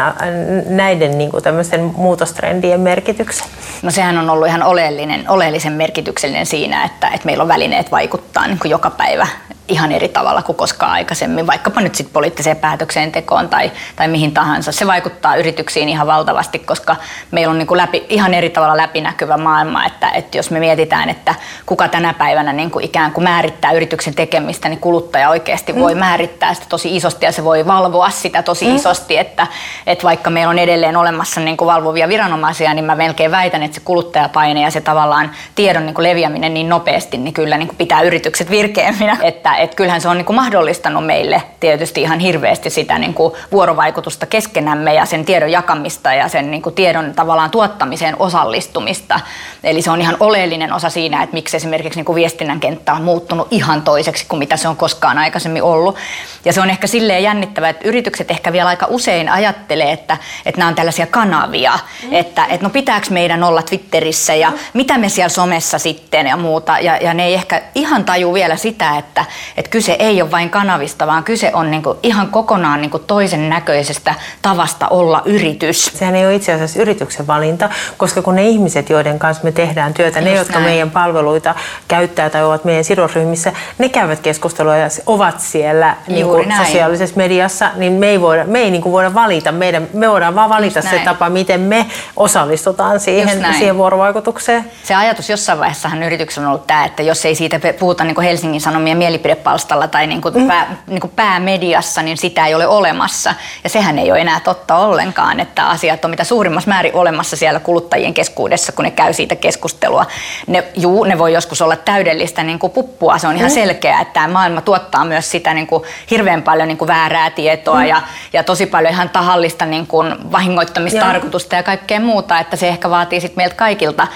näiden 0.68 1.18
niin 1.18 1.30
kuin 1.30 1.42
tämmöisen 1.42 1.80
muutostrendien 1.96 2.80
merkityksen? 2.80 3.46
No 3.82 3.90
sehän 3.90 4.18
on 4.18 4.30
ollut 4.30 4.46
ihan 4.46 4.62
oleellinen, 4.62 5.30
oleellisen 5.30 5.72
merkityksellinen 5.72 6.46
siinä, 6.46 6.84
että, 6.84 7.08
että 7.08 7.26
meillä 7.26 7.42
on 7.42 7.48
välineet 7.48 7.90
vaikuttaa 7.92 8.46
niin 8.46 8.58
kuin 8.58 8.70
joka 8.70 8.90
päivä 8.90 9.26
ihan 9.68 9.92
eri 9.92 10.08
tavalla 10.08 10.42
kuin 10.42 10.56
koskaan 10.56 10.92
aikaisemmin, 10.92 11.46
vaikkapa 11.46 11.80
nyt 11.80 11.94
sitten 11.94 12.12
poliittiseen 12.12 12.56
päätöksentekoon 12.56 13.48
tai, 13.48 13.72
tai 13.96 14.08
mihin 14.08 14.32
tahansa. 14.32 14.72
Se 14.72 14.86
vaikuttaa 14.86 15.36
yrityksiin 15.36 15.88
ihan 15.88 16.06
valtavasti, 16.06 16.58
koska 16.58 16.96
meillä 17.30 17.50
on 17.50 17.58
niin 17.58 17.66
kuin 17.66 17.78
läpi, 17.78 18.06
ihan 18.08 18.34
eri 18.34 18.50
tavalla 18.50 18.76
läpinäkyvä 18.76 19.36
maailma, 19.36 19.86
että, 19.86 20.10
että 20.10 20.38
jos 20.38 20.50
me 20.50 20.58
mietitään, 20.58 21.08
että 21.08 21.34
kuka 21.66 21.88
tänä 21.88 22.14
päivänä 22.14 22.52
niin 22.52 22.70
kuin 22.70 22.84
ikään 22.84 23.12
kuin 23.12 23.24
määrittää 23.24 23.72
yrityksen 23.72 24.14
tekemistä, 24.14 24.68
niin 24.68 24.80
kuluttaja 24.80 25.30
oikeasti 25.30 25.72
mm. 25.72 25.80
voi 25.80 25.94
määrittää 25.94 26.54
sitä 26.54 26.66
tosi 26.68 26.96
isosti 26.96 27.26
ja 27.26 27.32
se 27.32 27.44
voi 27.44 27.66
valvoa 27.66 28.10
sitä 28.10 28.42
tosi 28.42 28.68
mm. 28.68 28.76
isosti, 28.76 29.18
että, 29.18 29.46
että 29.86 30.04
vaikka 30.04 30.30
meillä 30.30 30.50
on 30.50 30.58
edelleen 30.58 30.96
olemassa 30.96 31.40
niin 31.40 31.56
kuin 31.56 31.66
valvovia 31.66 32.08
viranomaisia, 32.08 32.74
niin 32.74 32.84
mä 32.84 32.94
melkein 32.94 33.30
väitän, 33.30 33.62
että 33.62 33.74
se 33.74 33.80
kuluttajapaine 33.84 34.60
ja 34.60 34.70
se 34.70 34.80
tavallaan 34.80 35.30
tiedon 35.54 35.86
niin 35.86 35.94
kuin 35.94 36.02
leviäminen 36.02 36.54
niin 36.54 36.68
nopeasti, 36.68 37.18
niin 37.18 37.34
kyllä 37.34 37.56
niin 37.56 37.68
kuin 37.68 37.76
pitää 37.76 38.02
yritykset 38.02 38.50
virkeämminä, 38.50 39.16
että 39.22 39.55
että 39.56 39.76
kyllähän 39.76 40.00
se 40.00 40.08
on 40.08 40.16
niin 40.16 40.26
kuin 40.26 40.36
mahdollistanut 40.36 41.06
meille 41.06 41.42
tietysti 41.60 42.02
ihan 42.02 42.18
hirveästi 42.18 42.70
sitä 42.70 42.98
niin 42.98 43.14
kuin 43.14 43.34
vuorovaikutusta 43.52 44.26
keskenämme 44.26 44.94
ja 44.94 45.06
sen 45.06 45.24
tiedon 45.24 45.50
jakamista 45.50 46.12
ja 46.12 46.28
sen 46.28 46.50
niin 46.50 46.62
kuin 46.62 46.74
tiedon 46.74 47.12
tavallaan 47.14 47.50
tuottamiseen 47.50 48.16
osallistumista. 48.18 49.20
Eli 49.64 49.82
se 49.82 49.90
on 49.90 50.00
ihan 50.00 50.16
oleellinen 50.20 50.72
osa 50.72 50.90
siinä, 50.90 51.22
että 51.22 51.34
miksi 51.34 51.56
esimerkiksi 51.56 51.98
niin 51.98 52.04
kuin 52.04 52.16
viestinnän 52.16 52.60
kenttä 52.60 52.92
on 52.92 53.02
muuttunut 53.02 53.48
ihan 53.50 53.82
toiseksi 53.82 54.26
kuin 54.28 54.38
mitä 54.38 54.56
se 54.56 54.68
on 54.68 54.76
koskaan 54.76 55.18
aikaisemmin 55.18 55.62
ollut. 55.62 55.96
Ja 56.44 56.52
se 56.52 56.60
on 56.60 56.70
ehkä 56.70 56.86
silleen 56.86 57.22
jännittävää, 57.22 57.70
että 57.70 57.88
yritykset 57.88 58.30
ehkä 58.30 58.52
vielä 58.52 58.68
aika 58.68 58.86
usein 58.90 59.28
ajattelee, 59.28 59.92
että, 59.92 60.16
että 60.46 60.58
nämä 60.58 60.68
on 60.68 60.74
tällaisia 60.74 61.06
kanavia, 61.06 61.78
mm. 62.02 62.12
että, 62.12 62.44
että 62.44 62.66
no 62.66 62.70
pitääkö 62.70 63.06
meidän 63.10 63.44
olla 63.44 63.62
Twitterissä 63.62 64.34
ja 64.34 64.50
mm. 64.50 64.58
mitä 64.74 64.98
me 64.98 65.08
siellä 65.08 65.28
somessa 65.28 65.78
sitten 65.78 66.26
ja 66.26 66.36
muuta. 66.36 66.78
Ja, 66.78 66.96
ja 66.96 67.14
ne 67.14 67.24
ei 67.24 67.34
ehkä 67.34 67.62
ihan 67.74 68.04
taju 68.04 68.34
vielä 68.34 68.56
sitä, 68.56 68.98
että, 68.98 69.24
että 69.56 69.70
kyse 69.70 69.96
ei 69.98 70.22
ole 70.22 70.30
vain 70.30 70.50
kanavista, 70.50 71.06
vaan 71.06 71.24
kyse 71.24 71.50
on 71.54 71.70
niin 71.70 71.82
kuin 71.82 71.98
ihan 72.02 72.28
kokonaan 72.28 72.80
niin 72.80 72.90
kuin 72.90 73.02
toisen 73.06 73.48
näköisestä 73.50 74.14
tavasta 74.42 74.88
olla 74.88 75.22
yritys. 75.24 75.84
Sehän 75.84 76.16
ei 76.16 76.26
ole 76.26 76.34
itse 76.34 76.52
asiassa 76.52 76.82
yrityksen 76.82 77.26
valinta, 77.26 77.70
koska 77.96 78.22
kun 78.22 78.34
ne 78.34 78.48
ihmiset, 78.48 78.90
joiden 78.90 79.18
kanssa 79.18 79.44
me 79.44 79.52
tehdään 79.52 79.94
työtä, 79.94 80.18
Just 80.18 80.30
ne, 80.30 80.36
jotka 80.36 80.52
näin. 80.52 80.64
meidän 80.64 80.90
palveluita 80.90 81.54
käyttää 81.88 82.30
tai 82.30 82.44
ovat 82.44 82.64
meidän 82.64 82.84
sidosryhmissä, 82.84 83.52
ne 83.78 83.88
käyvät 83.88 84.20
keskustelua 84.20 84.76
ja 84.76 84.88
ovat 85.06 85.40
siellä 85.40 85.96
niin 86.08 86.26
kuin 86.26 86.54
sosiaalisessa 86.64 87.16
mediassa, 87.16 87.70
niin 87.76 87.92
me 87.92 88.06
ei 88.08 88.20
voida, 88.20 88.44
me 88.44 88.58
ei 88.58 88.70
niin 88.70 88.82
kuin 88.82 88.92
voida 88.92 89.14
valita. 89.14 89.52
Meidän, 89.52 89.88
me 89.92 90.10
voidaan 90.10 90.34
vaan 90.34 90.50
valita 90.50 90.78
Just 90.78 90.88
se 90.88 90.94
näin. 90.94 91.08
tapa, 91.08 91.30
miten 91.30 91.60
me 91.60 91.86
osallistutaan 92.16 93.00
siihen, 93.00 93.46
siihen 93.58 93.76
vuorovaikutukseen. 93.76 94.64
Se 94.82 94.94
ajatus 94.94 95.30
jossain 95.30 95.58
vaiheessahan 95.58 96.02
yrityksellä 96.02 96.46
on 96.46 96.52
ollut 96.52 96.66
tämä, 96.66 96.84
että 96.84 97.02
jos 97.02 97.24
ei 97.24 97.34
siitä 97.34 97.60
puhuta 97.78 98.04
niin 98.04 98.14
kuin 98.14 98.24
Helsingin 98.24 98.60
Sanomien 98.60 98.96
mielipide 98.96 99.35
palstalla 99.36 99.88
tai 99.88 100.06
niin 100.06 100.20
kuin 100.20 100.34
mm. 100.34 100.46
pää, 100.46 100.76
niin 100.86 101.00
kuin 101.00 101.12
päämediassa, 101.16 102.02
niin 102.02 102.16
sitä 102.16 102.46
ei 102.46 102.54
ole 102.54 102.66
olemassa. 102.66 103.34
Ja 103.64 103.70
sehän 103.70 103.98
ei 103.98 104.10
ole 104.10 104.20
enää 104.20 104.40
totta 104.40 104.76
ollenkaan, 104.76 105.40
että 105.40 105.68
asiat 105.68 106.04
on 106.04 106.10
mitä 106.10 106.24
suurimmassa 106.24 106.68
määrin 106.68 106.94
olemassa 106.94 107.36
siellä 107.36 107.60
kuluttajien 107.60 108.14
keskuudessa, 108.14 108.72
kun 108.72 108.84
ne 108.84 108.90
käy 108.90 109.12
siitä 109.12 109.36
keskustelua. 109.36 110.06
Ne, 110.46 110.64
juu, 110.76 111.04
ne 111.04 111.18
voi 111.18 111.32
joskus 111.32 111.62
olla 111.62 111.76
täydellistä 111.76 112.42
niin 112.42 112.58
kuin 112.58 112.72
puppua, 112.72 113.18
se 113.18 113.28
on 113.28 113.36
ihan 113.36 113.50
mm. 113.50 113.54
selkeää, 113.54 114.00
että 114.00 114.14
tämä 114.14 114.28
maailma 114.28 114.60
tuottaa 114.60 115.04
myös 115.04 115.30
sitä 115.30 115.54
niin 115.54 115.66
kuin 115.66 115.82
hirveän 116.10 116.42
paljon 116.42 116.68
niin 116.68 116.78
kuin 116.78 116.88
väärää 116.88 117.30
tietoa 117.30 117.80
mm. 117.80 117.86
ja, 117.86 118.02
ja 118.32 118.44
tosi 118.44 118.66
paljon 118.66 118.92
ihan 118.92 119.10
tahallista 119.10 119.66
niin 119.66 119.86
kuin 119.86 120.32
vahingoittamistarkoitusta 120.32 121.54
ja. 121.54 121.58
ja 121.58 121.62
kaikkea 121.62 122.00
muuta, 122.00 122.38
että 122.38 122.56
se 122.56 122.68
ehkä 122.68 122.90
vaatii 122.90 123.20
sit 123.20 123.36
meiltä 123.36 123.56
kaikilta 123.56 124.06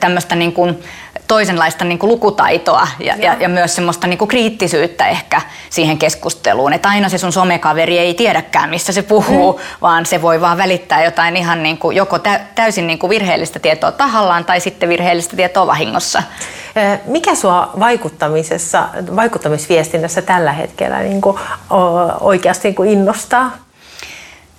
tämmöistä 0.00 0.34
niin 0.34 0.52
kuin 0.52 0.84
toisenlaista 1.32 1.84
niin 1.84 1.98
kuin 1.98 2.10
lukutaitoa 2.10 2.88
ja, 2.98 3.14
ja, 3.18 3.36
ja 3.40 3.48
myös 3.48 3.74
semmoista 3.74 4.06
niin 4.06 4.18
kuin 4.18 4.28
kriittisyyttä 4.28 5.08
ehkä 5.08 5.40
siihen 5.70 5.98
keskusteluun. 5.98 6.72
Että 6.72 6.88
aina 6.88 7.08
se 7.08 7.18
sun 7.18 7.32
somekaveri 7.32 7.98
ei 7.98 8.14
tiedäkään, 8.14 8.70
missä 8.70 8.92
se 8.92 9.02
puhuu, 9.02 9.52
mm. 9.52 9.58
vaan 9.82 10.06
se 10.06 10.22
voi 10.22 10.40
vaan 10.40 10.58
välittää 10.58 11.04
jotain 11.04 11.36
ihan 11.36 11.62
niin 11.62 11.78
kuin, 11.78 11.96
joko 11.96 12.18
täysin 12.54 12.86
niin 12.86 12.98
kuin 12.98 13.10
virheellistä 13.10 13.58
tietoa 13.58 13.92
tahallaan 13.92 14.44
tai 14.44 14.60
sitten 14.60 14.88
virheellistä 14.88 15.36
tietoa 15.36 15.66
vahingossa. 15.66 16.22
Mikä 17.06 17.34
sua 17.34 17.70
vaikuttamisessa, 17.78 18.88
vaikuttamisviestinnässä 19.16 20.22
tällä 20.22 20.52
hetkellä 20.52 20.98
niin 20.98 21.20
kuin, 21.20 21.38
oikeasti 22.20 22.68
niin 22.68 22.74
kuin 22.74 22.90
innostaa? 22.90 23.50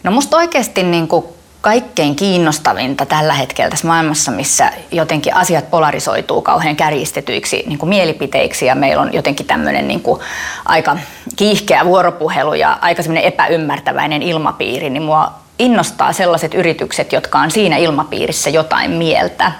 No 0.03 0.11
musta 0.11 0.37
oikeasti 0.37 0.83
niin 0.83 1.07
kuin 1.07 1.25
kaikkein 1.63 2.15
kiinnostavinta 2.15 3.05
tällä 3.05 3.33
hetkellä 3.33 3.69
tässä 3.69 3.87
maailmassa, 3.87 4.31
missä 4.31 4.71
jotenkin 4.91 5.35
asiat 5.35 5.71
polarisoituu 5.71 6.41
kauhean 6.41 6.75
kärjistetyiksi 6.75 7.63
niin 7.67 7.79
kuin 7.79 7.89
mielipiteiksi 7.89 8.65
ja 8.65 8.75
meillä 8.75 9.01
on 9.01 9.13
jotenkin 9.13 9.45
tämmöinen 9.45 9.87
niin 9.87 10.01
kuin 10.01 10.21
aika 10.65 10.97
kiihkeä 11.35 11.85
vuoropuhelu 11.85 12.53
ja 12.53 12.77
aika 12.81 13.03
semmoinen 13.03 13.23
epäymmärtäväinen 13.23 14.21
ilmapiiri, 14.21 14.89
niin 14.89 15.03
mua 15.03 15.33
innostaa 15.59 16.13
sellaiset 16.13 16.53
yritykset, 16.53 17.13
jotka 17.13 17.39
on 17.39 17.51
siinä 17.51 17.77
ilmapiirissä 17.77 18.49
jotain 18.49 18.91
mieltä 18.91 19.51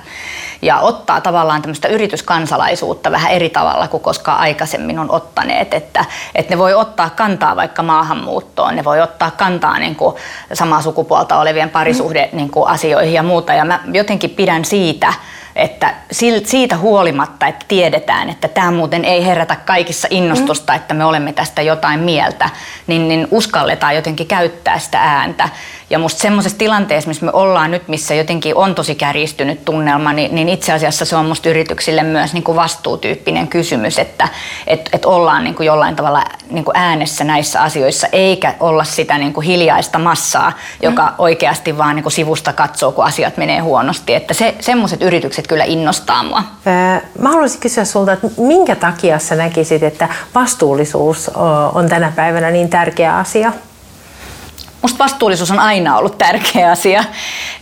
ja 0.63 0.79
ottaa 0.79 1.21
tavallaan 1.21 1.61
tämmöistä 1.61 1.87
yrityskansalaisuutta 1.87 3.11
vähän 3.11 3.31
eri 3.31 3.49
tavalla 3.49 3.87
kuin 3.87 4.03
koskaan 4.03 4.39
aikaisemmin 4.39 4.99
on 4.99 5.11
ottaneet, 5.11 5.73
että, 5.73 6.05
että 6.35 6.53
ne 6.53 6.57
voi 6.57 6.73
ottaa 6.73 7.09
kantaa 7.09 7.55
vaikka 7.55 7.83
maahanmuuttoon, 7.83 8.75
ne 8.75 8.83
voi 8.83 9.01
ottaa 9.01 9.31
kantaa 9.31 9.79
niin 9.79 9.95
kuin 9.95 10.15
samaa 10.53 10.81
sukupuolta 10.81 11.39
olevien 11.39 11.69
parisuhde 11.69 12.29
niin 12.33 12.49
kuin 12.49 12.69
asioihin 12.69 13.13
ja 13.13 13.23
muuta. 13.23 13.53
Ja 13.53 13.65
mä 13.65 13.79
jotenkin 13.93 14.29
pidän 14.29 14.65
siitä, 14.65 15.13
että 15.55 15.93
siitä 16.43 16.77
huolimatta, 16.77 17.47
että 17.47 17.65
tiedetään, 17.67 18.29
että 18.29 18.47
tämä 18.47 18.71
muuten 18.71 19.05
ei 19.05 19.25
herätä 19.25 19.55
kaikissa 19.55 20.07
innostusta, 20.11 20.75
että 20.75 20.93
me 20.93 21.05
olemme 21.05 21.33
tästä 21.33 21.61
jotain 21.61 21.99
mieltä, 21.99 22.49
niin, 22.87 23.07
niin 23.07 23.27
uskalletaan 23.31 23.95
jotenkin 23.95 24.27
käyttää 24.27 24.79
sitä 24.79 24.99
ääntä. 24.99 25.49
Ja 25.89 25.99
musta 25.99 26.21
semmoisessa 26.21 26.57
tilanteessa, 26.57 27.07
missä 27.07 27.25
me 27.25 27.31
ollaan 27.33 27.71
nyt, 27.71 27.87
missä 27.87 28.13
jotenkin 28.13 28.55
on 28.55 28.75
tosi 28.75 28.95
kärjistynyt 28.95 29.65
tunnelma, 29.65 30.13
niin, 30.13 30.35
niin 30.35 30.49
itse 30.49 30.73
asiassa 30.73 31.05
se 31.05 31.15
on 31.15 31.25
musta 31.25 31.49
yrityksille 31.49 32.03
myös 32.03 32.33
niin 32.33 32.43
kuin 32.43 32.55
vastuutyyppinen 32.55 33.47
kysymys, 33.47 33.99
että 33.99 34.27
et, 34.67 34.89
et 34.93 35.05
ollaan 35.05 35.43
niin 35.43 35.55
kuin 35.55 35.67
jollain 35.67 35.95
tavalla 35.95 36.23
niin 36.49 36.65
kuin 36.65 36.77
äänessä 36.77 37.23
näissä 37.23 37.61
asioissa, 37.61 38.07
eikä 38.11 38.55
olla 38.59 38.83
sitä 38.83 39.17
niin 39.17 39.33
kuin 39.33 39.45
hiljaista 39.45 39.99
massaa, 39.99 40.51
joka 40.81 41.03
mm. 41.03 41.13
oikeasti 41.17 41.77
vaan 41.77 41.95
niin 41.95 42.03
kuin 42.03 42.13
sivusta 42.13 42.53
katsoo, 42.53 42.91
kun 42.91 43.05
asiat 43.05 43.37
menee 43.37 43.59
huonosti. 43.59 44.15
Että 44.15 44.33
se, 44.33 44.55
semmoiset 44.59 45.01
yritykset 45.01 45.47
kyllä 45.47 45.63
innostaa 45.63 46.23
mua. 46.23 46.43
Mä 47.19 47.29
haluaisin 47.29 47.61
kysyä 47.61 47.85
sulta, 47.85 48.13
että 48.13 48.27
minkä 48.37 48.75
takia 48.75 49.19
sä 49.19 49.35
näkisit, 49.35 49.83
että 49.83 50.09
vastuullisuus 50.35 51.31
on 51.73 51.89
tänä 51.89 52.11
päivänä 52.15 52.51
niin 52.51 52.69
tärkeä 52.69 53.17
asia? 53.17 53.51
Musta 54.83 55.03
vastuullisuus 55.03 55.51
on 55.51 55.59
aina 55.59 55.97
ollut 55.97 56.17
tärkeä 56.17 56.71
asia, 56.71 57.03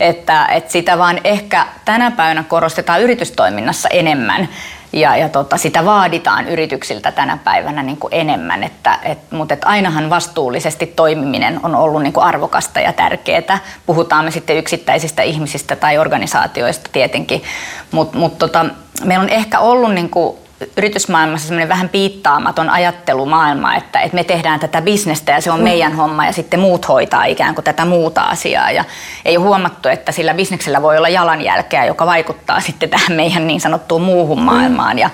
että, 0.00 0.46
että 0.46 0.72
sitä 0.72 0.98
vaan 0.98 1.20
ehkä 1.24 1.66
tänä 1.84 2.10
päivänä 2.10 2.44
korostetaan 2.48 3.02
yritystoiminnassa 3.02 3.88
enemmän 3.88 4.48
ja, 4.92 5.16
ja 5.16 5.28
tota, 5.28 5.56
sitä 5.56 5.84
vaaditaan 5.84 6.48
yrityksiltä 6.48 7.12
tänä 7.12 7.38
päivänä 7.44 7.82
niin 7.82 7.96
kuin 7.96 8.14
enemmän, 8.14 8.62
että, 8.62 8.98
et, 9.02 9.18
mutta 9.30 9.54
et 9.54 9.64
ainahan 9.64 10.10
vastuullisesti 10.10 10.86
toimiminen 10.86 11.60
on 11.62 11.74
ollut 11.74 12.02
niin 12.02 12.12
kuin 12.12 12.24
arvokasta 12.24 12.80
ja 12.80 12.92
tärkeää. 12.92 13.58
Puhutaan 13.86 14.24
me 14.24 14.30
sitten 14.30 14.56
yksittäisistä 14.56 15.22
ihmisistä 15.22 15.76
tai 15.76 15.98
organisaatioista 15.98 16.90
tietenkin, 16.92 17.42
mutta 17.90 18.18
mut 18.18 18.38
tota, 18.38 18.66
meillä 19.04 19.22
on 19.22 19.28
ehkä 19.28 19.58
ollut 19.58 19.94
niin 19.94 20.10
kuin 20.10 20.41
yritysmaailmassa 20.76 21.46
semmoinen 21.46 21.68
vähän 21.68 21.88
piittaamaton 21.88 22.70
ajattelumaailma, 22.70 23.74
että, 23.74 24.00
että 24.00 24.14
me 24.14 24.24
tehdään 24.24 24.60
tätä 24.60 24.82
bisnestä 24.82 25.32
ja 25.32 25.40
se 25.40 25.50
on 25.50 25.58
mm. 25.58 25.64
meidän 25.64 25.92
homma 25.92 26.26
ja 26.26 26.32
sitten 26.32 26.60
muut 26.60 26.88
hoitaa 26.88 27.24
ikään 27.24 27.54
kuin 27.54 27.64
tätä 27.64 27.84
muuta 27.84 28.22
asiaa. 28.22 28.70
Ja 28.70 28.84
ei 29.24 29.36
ole 29.36 29.46
huomattu, 29.46 29.88
että 29.88 30.12
sillä 30.12 30.34
bisneksellä 30.34 30.82
voi 30.82 30.98
olla 30.98 31.08
jalanjälkeä, 31.08 31.84
joka 31.84 32.06
vaikuttaa 32.06 32.60
sitten 32.66 32.90
tähän 32.90 33.12
meidän 33.12 33.46
niin 33.46 33.60
sanottuun 33.60 34.02
muuhun 34.02 34.38
mm. 34.38 34.44
maailmaan. 34.44 34.98
Ja, 34.98 35.10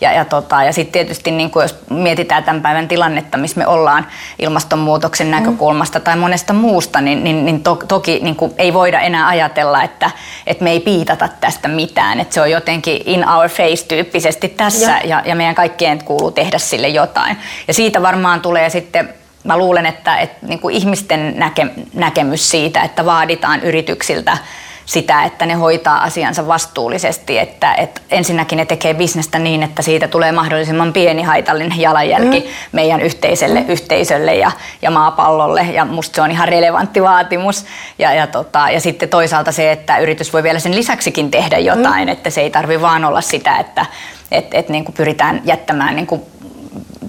ja, 0.00 0.12
ja, 0.12 0.24
tota, 0.24 0.62
ja 0.62 0.72
sitten 0.72 0.92
tietysti 0.92 1.30
niin 1.30 1.50
kuin 1.50 1.62
jos 1.62 1.76
mietitään 1.90 2.44
tämän 2.44 2.62
päivän 2.62 2.88
tilannetta, 2.88 3.38
missä 3.38 3.58
me 3.58 3.66
ollaan 3.66 4.06
ilmastonmuutoksen 4.38 5.26
mm. 5.26 5.30
näkökulmasta 5.30 6.00
tai 6.00 6.16
monesta 6.16 6.52
muusta, 6.52 7.00
niin, 7.00 7.24
niin, 7.24 7.44
niin 7.44 7.62
to, 7.62 7.78
toki 7.88 8.20
niin 8.22 8.36
kuin 8.36 8.52
ei 8.58 8.74
voida 8.74 9.00
enää 9.00 9.28
ajatella, 9.28 9.82
että, 9.82 10.10
että 10.46 10.64
me 10.64 10.70
ei 10.70 10.80
piitata 10.80 11.28
tästä 11.40 11.68
mitään. 11.68 12.20
Että 12.20 12.34
se 12.34 12.40
on 12.40 12.50
jotenkin 12.50 13.02
in 13.04 13.28
our 13.28 13.48
face 13.48 13.86
tyyppisesti 13.88 14.48
tässä 14.48 14.89
tässä 14.90 15.08
ja, 15.08 15.22
ja 15.24 15.34
meidän 15.34 15.54
kaikkien 15.54 16.04
kuuluu 16.04 16.30
tehdä 16.30 16.58
sille 16.58 16.88
jotain. 16.88 17.36
Ja 17.68 17.74
siitä 17.74 18.02
varmaan 18.02 18.40
tulee 18.40 18.70
sitten 18.70 19.14
mä 19.44 19.56
luulen, 19.56 19.86
että, 19.86 20.16
että 20.16 20.46
niin 20.46 20.58
kuin 20.58 20.74
ihmisten 20.74 21.34
näke, 21.36 21.66
näkemys 21.94 22.50
siitä, 22.50 22.82
että 22.82 23.04
vaaditaan 23.04 23.60
yrityksiltä 23.60 24.38
sitä, 24.86 25.24
että 25.24 25.46
ne 25.46 25.54
hoitaa 25.54 26.02
asiansa 26.02 26.46
vastuullisesti, 26.46 27.38
että, 27.38 27.74
että 27.74 28.00
ensinnäkin 28.10 28.56
ne 28.56 28.64
tekee 28.64 28.94
bisnestä 28.94 29.38
niin, 29.38 29.62
että 29.62 29.82
siitä 29.82 30.08
tulee 30.08 30.32
mahdollisimman 30.32 30.92
pieni 30.92 31.22
haitallinen 31.22 31.80
jalanjälki 31.80 32.40
mm. 32.40 32.46
meidän 32.72 33.00
yhteiselle 33.00 33.60
mm. 33.60 33.68
yhteisölle 33.68 34.34
ja, 34.34 34.50
ja 34.82 34.90
maapallolle 34.90 35.62
ja 35.62 35.84
musta 35.84 36.14
se 36.14 36.22
on 36.22 36.30
ihan 36.30 36.48
relevantti 36.48 37.02
vaatimus 37.02 37.66
ja, 37.98 38.12
ja, 38.12 38.26
tota, 38.26 38.70
ja 38.70 38.80
sitten 38.80 39.08
toisaalta 39.08 39.52
se, 39.52 39.72
että 39.72 39.98
yritys 39.98 40.32
voi 40.32 40.42
vielä 40.42 40.58
sen 40.58 40.74
lisäksikin 40.74 41.30
tehdä 41.30 41.58
jotain, 41.58 42.08
mm. 42.08 42.12
että 42.12 42.30
se 42.30 42.40
ei 42.40 42.50
tarvi 42.50 42.80
vaan 42.80 43.04
olla 43.04 43.20
sitä, 43.20 43.56
että 43.56 43.86
että 44.30 44.58
et 44.58 44.68
niin 44.68 44.84
kuin 44.84 44.94
pyritään 44.94 45.40
jättämään 45.44 45.96
niin 45.96 46.06
kuin 46.06 46.22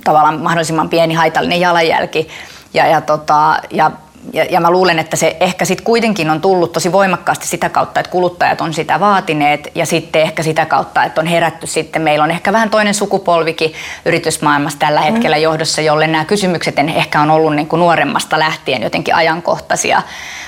tavallaan 0.03 0.41
mahdollisimman 0.41 0.89
pieni 0.89 1.13
haitallinen 1.13 1.59
jalanjälki. 1.59 2.27
Ja, 2.73 2.87
ja, 2.87 3.01
tota, 3.01 3.61
ja 3.71 3.91
ja, 4.33 4.45
ja 4.49 4.59
mä 4.59 4.71
luulen, 4.71 4.99
että 4.99 5.15
se 5.15 5.37
ehkä 5.39 5.65
sitten 5.65 5.85
kuitenkin 5.85 6.29
on 6.29 6.41
tullut 6.41 6.71
tosi 6.71 6.91
voimakkaasti 6.91 7.47
sitä 7.47 7.69
kautta, 7.69 7.99
että 7.99 8.11
kuluttajat 8.11 8.61
on 8.61 8.73
sitä 8.73 8.99
vaatineet 8.99 9.71
ja 9.75 9.85
sitten 9.85 10.21
ehkä 10.21 10.43
sitä 10.43 10.65
kautta, 10.65 11.03
että 11.03 11.21
on 11.21 11.27
herätty 11.27 11.67
sitten. 11.67 12.01
Meillä 12.01 12.23
on 12.23 12.31
ehkä 12.31 12.53
vähän 12.53 12.69
toinen 12.69 12.93
sukupolvikin 12.93 13.73
yritysmaailmassa 14.05 14.79
tällä 14.79 15.01
hetkellä 15.01 15.35
mm. 15.37 15.43
johdossa, 15.43 15.81
jolle 15.81 16.07
nämä 16.07 16.25
kysymykset 16.25 16.75
ehkä 16.95 17.21
on 17.21 17.31
ollut 17.31 17.55
niin 17.55 17.67
kuin 17.67 17.79
nuoremmasta 17.79 18.39
lähtien 18.39 18.81
jotenkin 18.81 19.15
ajankohtaisia 19.15 20.01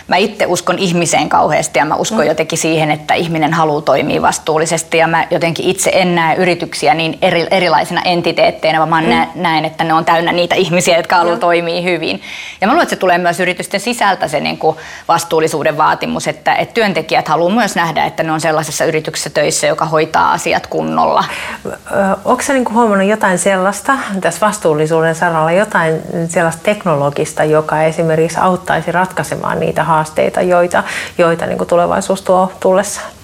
mä 0.07 0.15
itse 0.15 0.45
uskon 0.45 0.79
ihmiseen 0.79 1.29
kauheasti 1.29 1.79
ja 1.79 1.85
mä 1.85 1.95
uskon 1.95 2.19
mm. 2.19 2.27
jotenkin 2.27 2.57
siihen, 2.57 2.91
että 2.91 3.13
ihminen 3.13 3.53
haluaa 3.53 3.81
toimia 3.81 4.21
vastuullisesti 4.21 4.97
ja 4.97 5.07
mä 5.07 5.27
jotenkin 5.31 5.65
itse 5.65 5.91
en 5.93 6.15
näe 6.15 6.35
yrityksiä 6.35 6.93
niin 6.93 7.17
eri, 7.21 7.47
erilaisina 7.51 8.01
entiteetteinä, 8.01 8.79
vaan 8.79 8.89
mä 8.89 9.01
mm. 9.01 9.41
näen, 9.41 9.65
että 9.65 9.83
ne 9.83 9.93
on 9.93 10.05
täynnä 10.05 10.31
niitä 10.31 10.55
ihmisiä, 10.55 10.97
jotka 10.97 11.15
haluaa 11.15 11.37
toimia 11.37 11.81
hyvin. 11.81 12.21
Ja 12.61 12.67
mä 12.67 12.73
luulen, 12.73 12.83
että 12.83 12.95
se 12.95 12.99
tulee 12.99 13.17
myös 13.17 13.39
yritysten 13.63 13.79
sisältä 13.79 14.27
se 14.27 14.39
niin 14.39 14.57
kuin 14.57 14.77
vastuullisuuden 15.07 15.77
vaatimus, 15.77 16.27
että, 16.27 16.55
että 16.55 16.73
työntekijät 16.73 17.27
haluaa 17.27 17.53
myös 17.53 17.75
nähdä, 17.75 18.05
että 18.05 18.23
ne 18.23 18.31
on 18.31 18.41
sellaisessa 18.41 18.85
yrityksessä 18.85 19.29
töissä, 19.29 19.67
joka 19.67 19.85
hoitaa 19.85 20.31
asiat 20.31 20.67
kunnolla. 20.67 21.23
Onko 22.25 22.43
niin 22.47 22.65
kuin 22.65 22.75
huomannut 22.75 23.07
jotain 23.07 23.37
sellaista 23.37 23.97
tässä 24.21 24.45
vastuullisuuden 24.45 25.15
saralla, 25.15 25.51
jotain 25.51 26.01
sellaista 26.29 26.63
teknologista, 26.63 27.43
joka 27.43 27.83
esimerkiksi 27.83 28.39
auttaisi 28.39 28.91
ratkaisemaan 28.91 29.59
niitä 29.59 29.83
haasteita, 29.83 30.41
joita, 30.41 30.83
joita 31.17 31.45
niin 31.45 31.57
kuin 31.57 31.67
tulevaisuus 31.67 32.21
tuo 32.21 32.51
tullessaan? 32.59 33.22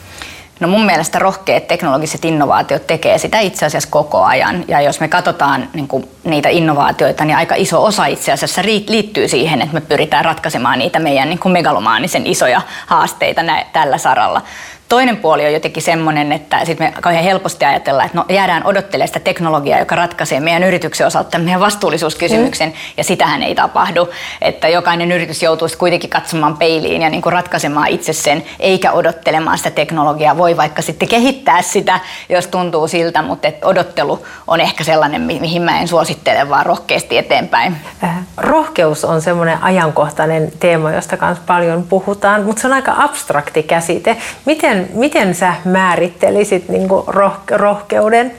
No 0.59 0.67
mun 0.67 0.85
mielestä 0.85 1.19
rohkeat 1.19 1.67
teknologiset 1.67 2.25
innovaatiot 2.25 2.87
tekee 2.87 3.17
sitä 3.17 3.39
itse 3.39 3.65
asiassa 3.65 3.89
koko 3.89 4.23
ajan. 4.23 4.65
Ja 4.67 4.81
jos 4.81 4.99
me 4.99 5.07
katsotaan 5.07 5.69
niin 5.73 5.87
kuin 5.87 6.09
niitä 6.23 6.49
innovaatioita, 6.49 7.25
niin 7.25 7.37
aika 7.37 7.55
iso 7.55 7.83
osa 7.83 8.05
itse 8.05 8.31
asiassa 8.31 8.61
liittyy 8.87 9.27
siihen, 9.27 9.61
että 9.61 9.73
me 9.73 9.81
pyritään 9.81 10.25
ratkaisemaan 10.25 10.79
niitä 10.79 10.99
meidän 10.99 11.29
niin 11.29 11.39
kuin 11.39 11.51
megalomaanisen 11.51 12.27
isoja 12.27 12.61
haasteita 12.87 13.43
nä- 13.43 13.65
tällä 13.73 13.97
saralla. 13.97 14.41
Toinen 14.89 15.17
puoli 15.17 15.45
on 15.45 15.53
jotenkin 15.53 15.83
semmoinen, 15.83 16.31
että 16.31 16.65
sit 16.65 16.79
me 16.79 16.93
kauhean 17.01 17.23
helposti 17.23 17.65
ajatellaan, 17.65 18.05
että 18.05 18.17
no 18.17 18.25
jäädään 18.29 18.65
odottelemaan 18.65 19.07
sitä 19.07 19.19
teknologiaa, 19.19 19.79
joka 19.79 19.95
ratkaisee 19.95 20.39
meidän 20.39 20.63
yrityksen 20.63 21.07
osalta 21.07 21.39
meidän 21.39 21.59
vastuullisuuskysymyksen, 21.59 22.69
mm. 22.69 22.75
ja 22.97 23.03
sitähän 23.03 23.43
ei 23.43 23.55
tapahdu. 23.55 24.09
Että 24.41 24.67
jokainen 24.67 25.11
yritys 25.11 25.43
joutuisi 25.43 25.77
kuitenkin 25.77 26.09
katsomaan 26.09 26.57
peiliin 26.57 27.01
ja 27.01 27.09
niin 27.09 27.21
kuin 27.21 27.33
ratkaisemaan 27.33 27.87
itse 27.87 28.13
sen, 28.13 28.43
eikä 28.59 28.91
odottelemaan 28.91 29.57
sitä 29.57 29.71
teknologiaa. 29.71 30.37
Voi 30.37 30.57
vaikka 30.57 30.81
sitten 30.81 31.07
kehittää 31.07 31.61
sitä, 31.61 31.99
jos 32.29 32.47
tuntuu 32.47 32.87
siltä, 32.87 33.21
mutta 33.21 33.47
et 33.47 33.65
odottelu 33.65 34.25
on 34.47 34.61
ehkä 34.61 34.83
sellainen, 34.83 35.21
mihin 35.21 35.61
mä 35.61 35.79
en 35.79 35.87
suosittele, 35.87 36.49
vaan 36.49 36.65
rohkeasti 36.65 37.17
eteenpäin. 37.17 37.75
Äh, 38.03 38.17
rohkeus 38.37 39.05
on 39.05 39.21
semmoinen 39.21 39.63
ajankohtainen 39.63 40.51
teema, 40.59 40.91
josta 40.91 41.17
kanssa 41.17 41.43
paljon 41.47 41.83
puhutaan, 41.83 42.43
mutta 42.43 42.61
se 42.61 42.67
on 42.67 42.73
aika 42.73 42.93
abstrakti 42.97 43.63
käsite. 43.63 44.17
Miten 44.45 44.78
miten, 44.79 44.97
miten 44.97 45.35
sä 45.35 45.53
määrittelisit 45.65 46.69
niin 46.69 46.89
rohke- 46.89 47.57
rohkeuden? 47.57 48.33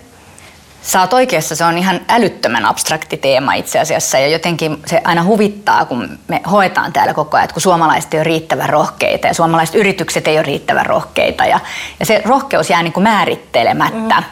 Sä 0.82 1.00
oot 1.00 1.12
oikeassa, 1.12 1.56
se 1.56 1.64
on 1.64 1.78
ihan 1.78 2.00
älyttömän 2.08 2.64
abstrakti 2.64 3.16
teema 3.16 3.54
itse 3.54 3.78
asiassa 3.78 4.18
ja 4.18 4.26
jotenkin 4.26 4.82
se 4.86 5.00
aina 5.04 5.24
huvittaa, 5.24 5.84
kun 5.84 6.18
me 6.28 6.40
hoetaan 6.50 6.92
täällä 6.92 7.14
koko 7.14 7.36
ajan, 7.36 7.44
että 7.44 7.54
kun 7.54 7.62
suomalaiset 7.62 8.14
ei 8.14 8.18
ole 8.18 8.24
riittävän 8.24 8.68
rohkeita 8.68 9.26
ja 9.26 9.34
suomalaiset 9.34 9.74
yritykset 9.74 10.28
ei 10.28 10.36
ole 10.36 10.42
riittävän 10.42 10.86
rohkeita 10.86 11.44
ja, 11.44 11.60
ja 12.00 12.06
se 12.06 12.22
rohkeus 12.24 12.70
jää 12.70 12.82
niin 12.82 12.92
kuin 12.92 13.02
määrittelemättä 13.02 14.16
mm. 14.16 14.24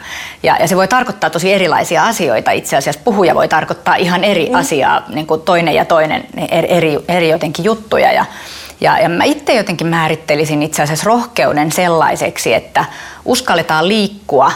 ja, 0.43 0.57
ja 0.59 0.67
se 0.67 0.75
voi 0.75 0.87
tarkoittaa 0.87 1.29
tosi 1.29 1.53
erilaisia 1.53 2.03
asioita 2.03 2.51
itse 2.51 2.77
asiassa. 2.77 3.01
Puhuja 3.03 3.35
voi 3.35 3.47
tarkoittaa 3.47 3.95
ihan 3.95 4.23
eri 4.23 4.49
mm. 4.49 4.55
asiaa, 4.55 5.01
niin 5.07 5.27
kuin 5.27 5.41
toinen 5.41 5.75
ja 5.75 5.85
toinen 5.85 6.23
eri, 6.51 6.67
eri, 6.71 6.99
eri 7.07 7.29
jotenkin 7.29 7.65
juttuja 7.65 8.11
ja 8.11 8.25
ja, 8.81 8.99
ja 8.99 9.09
mä 9.09 9.23
itse 9.23 9.53
jotenkin 9.53 9.87
määrittelisin 9.87 10.63
itse 10.63 10.81
asiassa 10.81 11.05
rohkeuden 11.05 11.71
sellaiseksi, 11.71 12.53
että 12.53 12.85
uskalletaan 13.25 13.87
liikkua 13.87 14.51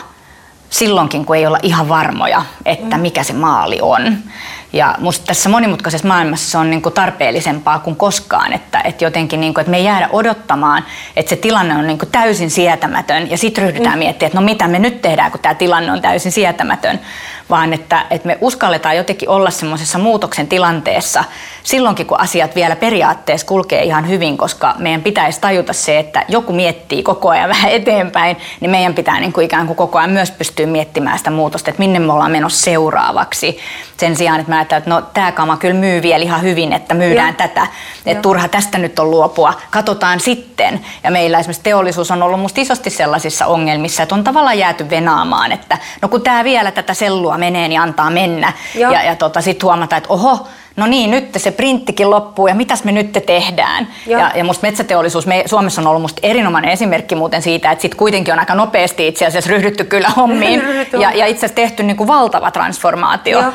silloinkin, 0.70 1.26
kun 1.26 1.36
ei 1.36 1.48
olla 1.48 1.60
ihan 1.64 1.90
varmoja, 1.90 2.46
että 2.66 2.98
mikä 2.98 3.24
se 3.24 3.34
maali 3.34 3.80
on. 3.82 4.18
Ja 4.74 4.96
musta 5.00 5.26
tässä 5.26 5.50
monimutkaisessa 5.50 6.08
maailmassa 6.08 6.52
se 6.52 6.58
on 6.58 6.70
niin 6.70 6.82
kuin 6.82 6.94
tarpeellisempaa 6.94 7.80
kuin 7.80 7.96
koskaan, 7.96 8.54
että, 8.54 8.82
että 8.84 9.06
jotenkin 9.06 9.40
niin 9.40 9.54
kuin, 9.54 9.62
että 9.62 9.72
me 9.72 9.78
ei 9.78 9.84
jäädä 9.84 10.10
odottamaan, 10.12 10.84
että 11.16 11.30
se 11.30 11.36
tilanne 11.36 11.76
on 11.76 11.88
niin 11.88 11.98
kuin 11.98 12.12
täysin 12.12 12.50
sietämätön 12.52 13.32
ja 13.32 13.38
sitten 13.38 13.64
ryhdytään 13.64 13.96
mm. 13.96 14.00
miettimään, 14.00 14.28
että 14.28 14.40
no 14.40 14.46
mitä 14.46 14.68
me 14.68 14.80
nyt 14.80 15.02
tehdään, 15.02 15.32
kun 15.32 15.40
tämä 15.40 15.56
tilanne 15.56 15.92
on 15.92 16.02
täysin 16.02 16.32
sietämätön, 16.32 17.00
vaan 17.50 17.74
että, 17.74 18.06
että 18.10 18.28
me 18.28 18.38
uskalletaan 18.42 18.98
jotenkin 18.98 19.30
olla 19.30 19.50
semmoisessa 19.50 19.98
muutoksen 20.00 20.48
tilanteessa 20.48 21.24
silloinkin, 21.64 22.06
kun 22.06 22.20
asiat 22.20 22.56
vielä 22.56 22.76
periaatteessa 22.76 23.48
kulkee 23.48 23.84
ihan 23.84 24.08
hyvin, 24.08 24.38
koska 24.38 24.76
meidän 24.78 25.02
pitäisi 25.02 25.42
tajuta 25.42 25.74
se, 25.74 26.00
että 26.00 26.26
joku 26.28 26.54
miettii 26.54 27.04
koko 27.04 27.30
ajan 27.30 27.50
vähän 27.56 27.72
eteenpäin, 27.72 28.38
niin 28.60 28.72
meidän 28.72 28.94
pitää 28.94 29.20
niin 29.20 29.34
kuin 29.34 29.46
ikään 29.46 29.68
kuin 29.68 29.78
koko 29.78 29.98
ajan 29.98 30.10
myös 30.10 30.32
pystyä 30.32 30.66
miettimään 30.66 31.18
sitä 31.18 31.30
muutosta, 31.30 31.70
että 31.70 31.80
minne 31.80 32.00
me 32.00 32.14
ollaan 32.14 32.32
menossa 32.32 32.64
seuraavaksi. 32.64 33.58
Sen 33.98 34.16
sijaan, 34.16 34.40
että 34.40 34.52
mä 34.52 34.63
että 34.64 34.90
no 34.90 35.02
tämä 35.02 35.32
kama 35.32 35.58
kyllä 35.58 35.74
myy 35.74 36.02
vielä 36.02 36.24
ihan 36.24 36.42
hyvin, 36.42 36.74
että 36.74 36.94
myydään 36.94 37.36
ja. 37.40 37.48
tätä, 37.48 37.68
että 38.06 38.22
turha 38.22 38.48
tästä 38.48 38.78
nyt 38.78 39.00
on 39.00 39.12
luopua, 39.12 39.54
katsotaan 39.70 40.20
sitten. 40.20 40.86
Ja 41.04 41.12
meillä 41.12 41.40
esimerkiksi 41.40 41.64
teollisuus 41.64 42.12
on 42.12 42.24
ollut 42.24 42.40
musta 42.40 42.62
isosti 42.62 42.90
sellaisissa 42.90 43.46
ongelmissa, 43.46 44.04
että 44.04 44.16
on 44.16 44.24
tavallaan 44.24 44.60
jääty 44.60 44.90
venaamaan, 44.90 45.52
että 45.52 45.78
no 46.02 46.10
kun 46.10 46.22
tämä 46.22 46.44
vielä 46.44 46.72
tätä 46.72 46.94
sellua 46.94 47.38
menee, 47.38 47.68
niin 47.68 47.82
antaa 47.82 48.10
mennä. 48.10 48.54
Ja, 48.76 48.92
ja, 48.92 49.04
ja 49.04 49.16
tota, 49.16 49.42
sitten 49.42 49.68
huomata, 49.68 49.98
että 49.98 50.14
oho, 50.14 50.48
no 50.76 50.88
niin, 50.88 51.12
nyt 51.12 51.30
se 51.38 51.52
printtikin 51.52 52.10
loppuu 52.10 52.48
ja 52.48 52.56
mitäs 52.56 52.84
me 52.84 52.92
nyt 52.92 53.18
tehdään. 53.26 53.88
Ja, 54.08 54.32
ja 54.36 54.44
musta 54.44 54.68
metsäteollisuus 54.68 55.28
me, 55.28 55.44
Suomessa 55.46 55.82
on 55.82 55.88
ollut 55.88 56.02
musta 56.02 56.20
erinomainen 56.24 56.72
esimerkki 56.72 57.16
muuten 57.16 57.42
siitä, 57.42 57.72
että 57.72 57.82
sitten 57.82 57.98
kuitenkin 57.98 58.34
on 58.34 58.40
aika 58.40 58.56
nopeasti 58.56 59.08
itse 59.08 59.26
asiassa 59.26 59.50
ryhdytty 59.50 59.84
kyllä 59.84 60.10
hommiin 60.10 60.62
ja, 61.02 61.12
ja 61.12 61.26
itse 61.26 61.46
asiassa 61.46 61.56
tehty 61.56 61.84
niin 61.84 61.98
kuin 61.98 62.08
valtava 62.08 62.52
transformaatio. 62.52 63.40
Ja. 63.40 63.54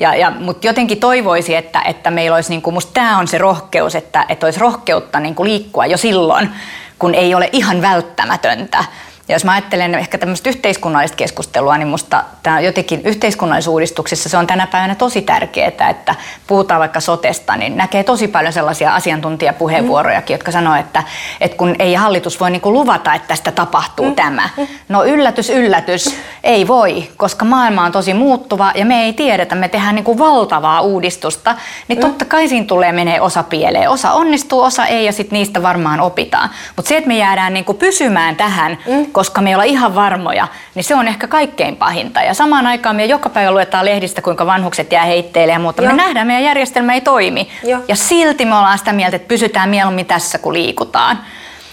Ja, 0.00 0.14
ja, 0.14 0.30
Mutta 0.30 0.66
jotenkin 0.66 1.00
toivoisi, 1.00 1.56
että, 1.56 1.82
että 1.82 2.10
meillä 2.10 2.34
olisi, 2.34 2.50
niin 2.50 2.62
kuin, 2.62 2.74
musta 2.74 2.92
tämä 2.92 3.18
on 3.18 3.28
se 3.28 3.38
rohkeus, 3.38 3.94
että, 3.94 4.26
että 4.28 4.46
olisi 4.46 4.60
rohkeutta 4.60 5.20
niin 5.20 5.34
kuin 5.34 5.48
liikkua 5.48 5.86
jo 5.86 5.96
silloin, 5.96 6.50
kun 6.98 7.14
ei 7.14 7.34
ole 7.34 7.48
ihan 7.52 7.82
välttämätöntä. 7.82 8.84
Ja 9.30 9.34
jos 9.34 9.44
mä 9.44 9.52
ajattelen 9.52 9.94
ehkä 9.94 10.18
tämmöistä 10.18 10.48
yhteiskunnallista 10.48 11.16
keskustelua, 11.16 11.78
niin 11.78 11.88
musta 11.88 12.24
tämä 12.42 12.60
jotenkin 12.60 13.00
yhteiskunnallisuudistuksessa 13.04 14.28
se 14.28 14.36
on 14.36 14.46
tänä 14.46 14.66
päivänä 14.66 14.94
tosi 14.94 15.22
tärkeää, 15.22 15.90
että 15.90 16.14
puhutaan 16.46 16.80
vaikka 16.80 17.00
sotesta, 17.00 17.56
niin 17.56 17.76
näkee 17.76 18.04
tosi 18.04 18.28
paljon 18.28 18.52
sellaisia 18.52 18.94
asiantuntijapuheenvuorojakin, 18.94 20.34
jotka 20.34 20.50
sanoo, 20.50 20.74
että, 20.74 21.02
että 21.40 21.56
kun 21.56 21.76
ei 21.78 21.94
hallitus 21.94 22.40
voi 22.40 22.50
niinku 22.50 22.72
luvata, 22.72 23.14
että 23.14 23.28
tästä 23.28 23.52
tapahtuu 23.52 24.08
mm. 24.08 24.14
tämä. 24.14 24.48
No 24.88 25.04
yllätys, 25.04 25.50
yllätys, 25.50 26.16
ei 26.44 26.68
voi, 26.68 27.08
koska 27.16 27.44
maailma 27.44 27.84
on 27.84 27.92
tosi 27.92 28.14
muuttuva 28.14 28.72
ja 28.74 28.84
me 28.84 29.02
ei 29.02 29.12
tiedetä, 29.12 29.54
me 29.54 29.68
tehdään 29.68 29.94
niinku 29.94 30.18
valtavaa 30.18 30.80
uudistusta, 30.80 31.54
niin 31.88 31.98
mm. 31.98 32.02
totta 32.02 32.24
kai 32.24 32.48
siinä 32.48 32.66
tulee 32.66 32.92
menee 32.92 33.20
osa 33.20 33.42
pieleen. 33.42 33.90
Osa 33.90 34.12
onnistuu, 34.12 34.60
osa 34.60 34.86
ei 34.86 35.04
ja 35.04 35.12
sitten 35.12 35.36
niistä 35.36 35.62
varmaan 35.62 36.00
opitaan. 36.00 36.50
Mutta 36.76 36.88
se, 36.88 36.96
että 36.96 37.08
me 37.08 37.18
jäädään 37.18 37.54
niinku 37.54 37.74
pysymään 37.74 38.36
tähän, 38.36 38.78
mm 38.86 39.06
koska 39.20 39.40
me 39.40 39.50
ei 39.50 39.54
olla 39.54 39.64
ihan 39.64 39.94
varmoja, 39.94 40.48
niin 40.74 40.84
se 40.84 40.94
on 40.94 41.08
ehkä 41.08 41.26
kaikkein 41.26 41.76
pahinta. 41.76 42.22
Ja 42.22 42.34
samaan 42.34 42.66
aikaan 42.66 42.96
me 42.96 43.04
joka 43.04 43.28
päivä 43.28 43.50
luetaan 43.50 43.84
lehdistä, 43.84 44.22
kuinka 44.22 44.46
vanhukset 44.46 44.92
jää 44.92 45.04
heitteille 45.04 45.52
ja 45.52 45.58
muuta. 45.58 45.82
Joo. 45.82 45.92
Me 45.92 45.96
nähdään, 45.96 46.26
meidän 46.26 46.44
järjestelmä 46.44 46.94
ei 46.94 47.00
toimi. 47.00 47.48
Joo. 47.64 47.80
Ja 47.88 47.96
silti 47.96 48.44
me 48.44 48.54
ollaan 48.54 48.78
sitä 48.78 48.92
mieltä, 48.92 49.16
että 49.16 49.28
pysytään 49.28 49.68
mieluummin 49.68 50.06
tässä, 50.06 50.38
kun 50.38 50.52
liikutaan. 50.52 51.18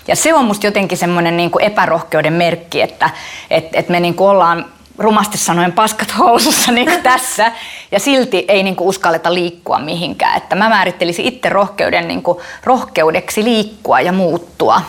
Ja 0.08 0.16
se 0.16 0.34
on 0.34 0.46
musta 0.46 0.68
jotenkin 0.68 0.98
semmoinen 0.98 1.38
niin 1.38 1.52
kuin 1.52 1.64
epärohkeuden 1.64 2.34
merkki, 2.34 2.82
että 2.82 3.10
et, 3.50 3.66
et 3.74 3.90
me 3.90 4.00
niin 4.00 4.16
kuin 4.16 4.30
ollaan 4.30 4.66
rumasti 4.98 5.38
sanoen 5.38 5.72
paskat 5.72 6.18
housussa 6.18 6.72
niin 6.72 6.88
kuin 6.88 7.04
tässä 7.04 7.52
ja 7.92 8.00
silti 8.00 8.46
ei 8.48 8.64
niin 8.64 8.76
kuin 8.76 8.88
uskalleta 8.88 9.34
liikkua 9.34 9.80
mihinkään. 9.80 10.38
Että 10.38 10.56
mä 10.56 10.70
määrittelisin 10.70 11.26
itse 11.26 11.50
rohkeuden 11.50 12.08
niin 12.08 12.24
kuin 12.24 12.38
rohkeudeksi 12.64 13.44
liikkua 13.44 14.02
ja 14.02 14.12
muuttua. 14.12 14.82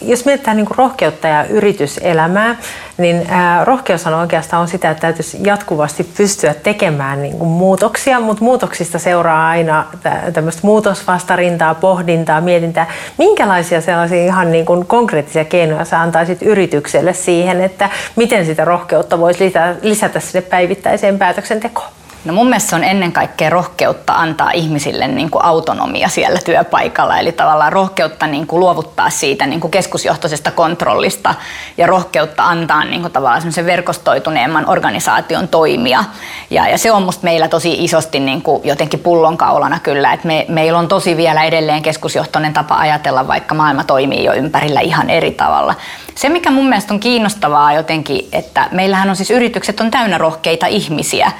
Jos 0.00 0.24
mietitään 0.24 0.56
niin 0.56 0.66
rohkeutta 0.76 1.28
ja 1.28 1.44
yrityselämää, 1.44 2.56
niin 2.98 3.26
rohkeushan 3.64 4.14
oikeastaan 4.14 4.62
on 4.62 4.68
sitä, 4.68 4.90
että 4.90 5.00
täytyisi 5.00 5.38
jatkuvasti 5.44 6.04
pystyä 6.16 6.54
tekemään 6.54 7.22
niin 7.22 7.38
kuin 7.38 7.48
muutoksia, 7.48 8.20
mutta 8.20 8.44
muutoksista 8.44 8.98
seuraa 8.98 9.48
aina 9.48 9.84
tämmöistä 10.32 10.60
muutosvastarintaa, 10.64 11.74
pohdintaa, 11.74 12.40
mietintää. 12.40 12.86
Minkälaisia 13.18 13.80
sellaisia 13.80 14.24
ihan 14.24 14.52
niin 14.52 14.66
kuin 14.66 14.86
konkreettisia 14.86 15.44
keinoja 15.44 15.84
sä 15.84 16.00
antaisit 16.00 16.42
yritykselle 16.42 17.12
siihen, 17.12 17.60
että 17.60 17.90
miten 18.16 18.46
sitä 18.46 18.64
rohkeutta 18.64 19.18
voisi 19.18 19.52
lisätä 19.82 20.20
sinne 20.20 20.42
päivittäiseen 20.42 21.18
päätöksentekoon? 21.18 21.88
No 22.24 22.32
mun 22.32 22.48
mielestä 22.48 22.70
se 22.70 22.76
on 22.76 22.84
ennen 22.84 23.12
kaikkea 23.12 23.50
rohkeutta 23.50 24.12
antaa 24.12 24.50
ihmisille 24.50 25.08
niin 25.08 25.30
kuin 25.30 25.44
autonomia 25.44 26.08
siellä 26.08 26.38
työpaikalla, 26.44 27.18
eli 27.18 27.32
tavallaan 27.32 27.72
rohkeutta 27.72 28.26
niin 28.26 28.46
kuin 28.46 28.60
luovuttaa 28.60 29.10
siitä 29.10 29.46
niin 29.46 29.60
kuin 29.60 29.70
keskusjohtoisesta 29.70 30.50
kontrollista 30.50 31.34
ja 31.76 31.86
rohkeutta 31.86 32.44
antaa 32.44 32.84
niin 32.84 33.00
kuin 33.00 33.12
tavallaan 33.12 33.42
verkostoituneemman 33.66 34.70
organisaation 34.70 35.48
toimia. 35.48 36.04
Ja, 36.50 36.68
ja 36.68 36.78
se 36.78 36.92
on 36.92 37.02
musta 37.02 37.24
meillä 37.24 37.48
tosi 37.48 37.84
isosti 37.84 38.20
niin 38.20 38.42
kuin 38.42 38.60
jotenkin 38.64 39.00
pullonkaulana 39.00 39.78
kyllä, 39.82 40.12
että 40.12 40.26
me, 40.26 40.46
meillä 40.48 40.78
on 40.78 40.88
tosi 40.88 41.16
vielä 41.16 41.44
edelleen 41.44 41.82
keskusjohtoinen 41.82 42.52
tapa 42.52 42.76
ajatella, 42.76 43.28
vaikka 43.28 43.54
maailma 43.54 43.84
toimii 43.84 44.24
jo 44.24 44.32
ympärillä 44.32 44.80
ihan 44.80 45.10
eri 45.10 45.30
tavalla. 45.30 45.74
Se, 46.14 46.28
mikä 46.28 46.50
mun 46.50 46.68
mielestä 46.68 46.94
on 46.94 47.00
kiinnostavaa 47.00 47.72
jotenkin, 47.72 48.28
että 48.32 48.68
meillähän 48.72 49.10
on 49.10 49.16
siis 49.16 49.30
yritykset 49.30 49.80
on 49.80 49.90
täynnä 49.90 50.18
rohkeita 50.18 50.66
ihmisiä, 50.66 51.32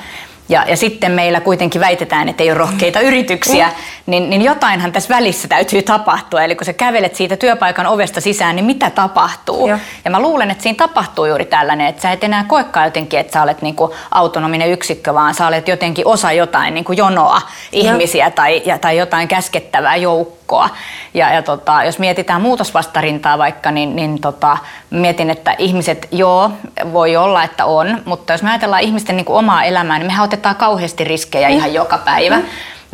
ja, 0.49 0.65
ja 0.69 0.77
sitten 0.77 1.13
meillä 1.13 1.41
kuitenkin 1.41 1.81
väitetään, 1.81 2.29
että 2.29 2.43
ei 2.43 2.51
ole 2.51 2.59
rohkeita 2.59 3.01
yrityksiä, 3.01 3.73
niin, 4.07 4.31
niin 4.31 4.43
jotainhan 4.43 4.93
tässä 4.93 5.15
välissä 5.15 5.49
täytyy 5.49 5.83
tapahtua. 5.83 6.43
Eli 6.43 6.57
kun 6.57 6.65
sä 6.65 6.73
kävelet 6.73 7.15
siitä 7.15 7.37
työpaikan 7.37 7.87
ovesta 7.87 8.21
sisään, 8.21 8.57
niin 8.57 8.67
mitä 8.67 8.91
tapahtuu? 8.91 9.67
Ja, 9.67 9.79
ja 10.05 10.11
mä 10.11 10.21
luulen, 10.21 10.51
että 10.51 10.63
siinä 10.63 10.77
tapahtuu 10.77 11.27
juuri 11.27 11.45
tällainen, 11.45 11.87
että 11.87 12.03
sä 12.03 12.13
et 12.13 12.25
enää 12.25 12.45
koekaan 12.45 12.87
jotenkin, 12.87 13.21
että 13.21 13.33
sä 13.33 13.43
olet 13.43 13.63
niin 13.63 13.77
kuin 13.77 13.93
autonominen 14.11 14.71
yksikkö, 14.71 15.15
vaan 15.15 15.35
sä 15.35 15.47
olet 15.47 15.69
jotenkin 15.69 16.07
osa 16.07 16.33
jotain 16.33 16.75
niin 16.75 16.85
kuin 16.85 16.97
jonoa 16.97 17.43
ihmisiä 17.73 18.31
tai, 18.31 18.63
ja, 18.65 18.79
tai 18.79 18.97
jotain 18.97 19.29
käskettävää 19.29 19.97
joukkoa. 19.97 20.69
Ja, 21.15 21.35
ja 21.35 21.43
tota, 21.43 21.85
jos 21.85 21.99
mietitään 21.99 22.43
muutosvastarintaa 22.43 23.39
vaikka, 23.39 23.71
niin, 23.71 23.97
niin 23.97 24.21
tota, 24.21 24.59
mietin, 25.01 25.31
että 25.31 25.55
ihmiset, 25.59 26.09
joo, 26.11 26.51
voi 26.93 27.17
olla, 27.17 27.45
että 27.45 27.65
on, 27.65 28.03
mutta 28.05 28.33
jos 28.33 28.43
me 28.43 28.51
ajatellaan 28.51 28.83
ihmisten 28.83 29.17
niin 29.17 29.25
kuin 29.25 29.37
omaa 29.37 29.65
elämää, 29.65 29.99
niin 29.99 30.07
mehän 30.07 30.25
otetaan 30.25 30.57
kauheasti 30.57 31.05
riskejä 31.05 31.49
mm. 31.49 31.55
ihan 31.55 31.75
joka 31.75 31.99
päivä. 31.99 32.37
Mm 32.37 32.45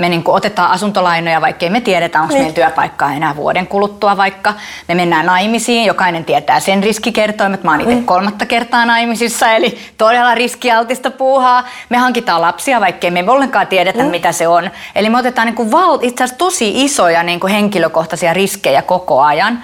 me 0.00 0.08
niin 0.08 0.22
kuin 0.22 0.34
otetaan 0.34 0.70
asuntolainoja, 0.70 1.40
vaikkei 1.40 1.70
me 1.70 1.80
tiedetä, 1.80 2.20
onko 2.20 2.34
niin. 2.34 2.42
meillä 2.42 2.54
työpaikkaa 2.54 3.12
enää 3.12 3.36
vuoden 3.36 3.66
kuluttua 3.66 4.16
vaikka. 4.16 4.54
Me 4.88 4.94
mennään 4.94 5.26
naimisiin, 5.26 5.84
jokainen 5.84 6.24
tietää 6.24 6.60
sen 6.60 6.82
riskikertoimet. 6.82 7.64
Mä 7.64 7.70
oon 7.70 7.80
itse 7.80 7.94
niin. 7.94 8.06
kolmatta 8.06 8.46
kertaa 8.46 8.86
naimisissa, 8.86 9.52
eli 9.52 9.78
todella 9.98 10.34
riskialtista 10.34 11.10
puuhaa. 11.10 11.68
Me 11.88 11.96
hankitaan 11.96 12.40
lapsia, 12.40 12.80
vaikkei 12.80 13.10
me 13.10 13.24
ollenkaan 13.28 13.66
tiedetä, 13.66 14.02
mm. 14.02 14.10
mitä 14.10 14.32
se 14.32 14.48
on. 14.48 14.70
Eli 14.94 15.10
me 15.10 15.18
otetaan 15.18 15.46
niin 15.46 15.56
kuin 15.56 15.72
val- 15.72 15.98
itse 16.02 16.24
asiassa 16.24 16.38
tosi 16.38 16.84
isoja 16.84 17.22
niin 17.22 17.40
kuin 17.40 17.52
henkilökohtaisia 17.52 18.32
riskejä 18.32 18.82
koko 18.82 19.20
ajan. 19.20 19.62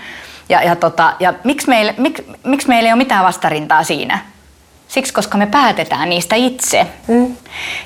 Ja, 0.48 0.62
ja, 0.62 0.76
tota, 0.76 1.12
ja 1.20 1.34
miksi, 1.44 1.68
meillä, 1.68 1.94
mik, 1.96 2.20
miksi 2.44 2.68
meillä 2.68 2.86
ei 2.86 2.92
ole 2.92 2.98
mitään 2.98 3.24
vastarintaa 3.24 3.84
siinä? 3.84 4.18
Siksi, 4.88 5.12
koska 5.14 5.38
me 5.38 5.46
päätetään 5.46 6.08
niistä 6.08 6.36
itse. 6.36 6.86
Mm. 7.08 7.36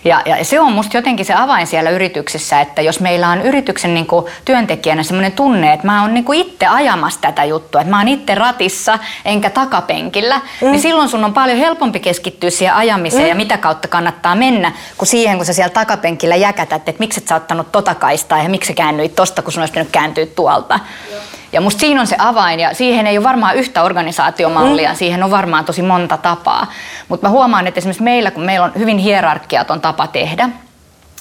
Ja, 0.04 0.22
ja 0.26 0.44
se 0.44 0.60
on 0.60 0.72
musta 0.72 0.96
jotenkin 0.96 1.26
se 1.26 1.34
avain 1.34 1.66
siellä 1.66 1.90
yrityksessä, 1.90 2.60
että 2.60 2.82
jos 2.82 3.00
meillä 3.00 3.28
on 3.28 3.42
yrityksen 3.42 3.94
niin 3.94 4.06
kuin, 4.06 4.26
työntekijänä 4.44 5.02
sellainen 5.02 5.32
tunne, 5.32 5.72
että 5.72 5.86
mä 5.86 6.02
oon 6.02 6.14
niin 6.14 6.24
kuin 6.24 6.40
itse 6.40 6.66
ajamassa 6.66 7.20
tätä 7.20 7.44
juttua, 7.44 7.80
että 7.80 7.90
mä 7.90 7.98
oon 7.98 8.08
itse 8.08 8.34
ratissa 8.34 8.98
enkä 9.24 9.50
takapenkillä, 9.50 10.40
mm. 10.60 10.70
niin 10.70 10.80
silloin 10.80 11.08
sun 11.08 11.24
on 11.24 11.34
paljon 11.34 11.58
helpompi 11.58 12.00
keskittyä 12.00 12.50
siihen 12.50 12.74
ajamiseen 12.74 13.22
mm. 13.22 13.28
ja 13.28 13.34
mitä 13.34 13.58
kautta 13.58 13.88
kannattaa 13.88 14.34
mennä, 14.34 14.72
kuin 14.96 15.08
siihen, 15.08 15.36
kun 15.36 15.46
sä 15.46 15.52
siellä 15.52 15.72
takapenkillä 15.72 16.36
jäkätät, 16.36 16.88
että 16.88 17.00
miksi 17.00 17.20
et 17.20 17.28
sä 17.28 17.34
ottanut 17.34 17.72
tota 17.72 17.94
kaistaa 17.94 18.42
ja 18.42 18.48
miksi 18.48 18.68
sä 18.68 18.74
käännyit 18.74 19.14
tosta, 19.14 19.42
kun 19.42 19.52
sun 19.52 19.62
olisi 19.62 19.72
pitänyt 19.72 19.92
kääntyä 19.92 20.26
tuolta. 20.26 20.80
Joo. 21.10 21.20
Ja 21.52 21.60
musta 21.60 21.80
siinä 21.80 22.00
on 22.00 22.06
se 22.06 22.16
avain 22.18 22.60
ja 22.60 22.74
siihen 22.74 23.06
ei 23.06 23.18
ole 23.18 23.24
varmaan 23.24 23.56
yhtä 23.56 23.82
organisaatiomallia, 23.82 24.90
mm. 24.90 24.96
siihen 24.96 25.22
on 25.22 25.30
varmaan 25.30 25.64
tosi 25.64 25.82
monta 25.82 26.16
tapaa. 26.16 26.66
Mutta 27.08 27.26
mä 27.26 27.30
huomaan, 27.30 27.66
että 27.66 27.78
esimerkiksi 27.78 28.02
meillä, 28.02 28.30
kun 28.30 28.44
meillä 28.44 28.64
on 28.64 28.72
hyvin 28.78 28.98
hierarkiaton 28.98 29.80
tapa 29.80 30.06
tehdä, 30.06 30.48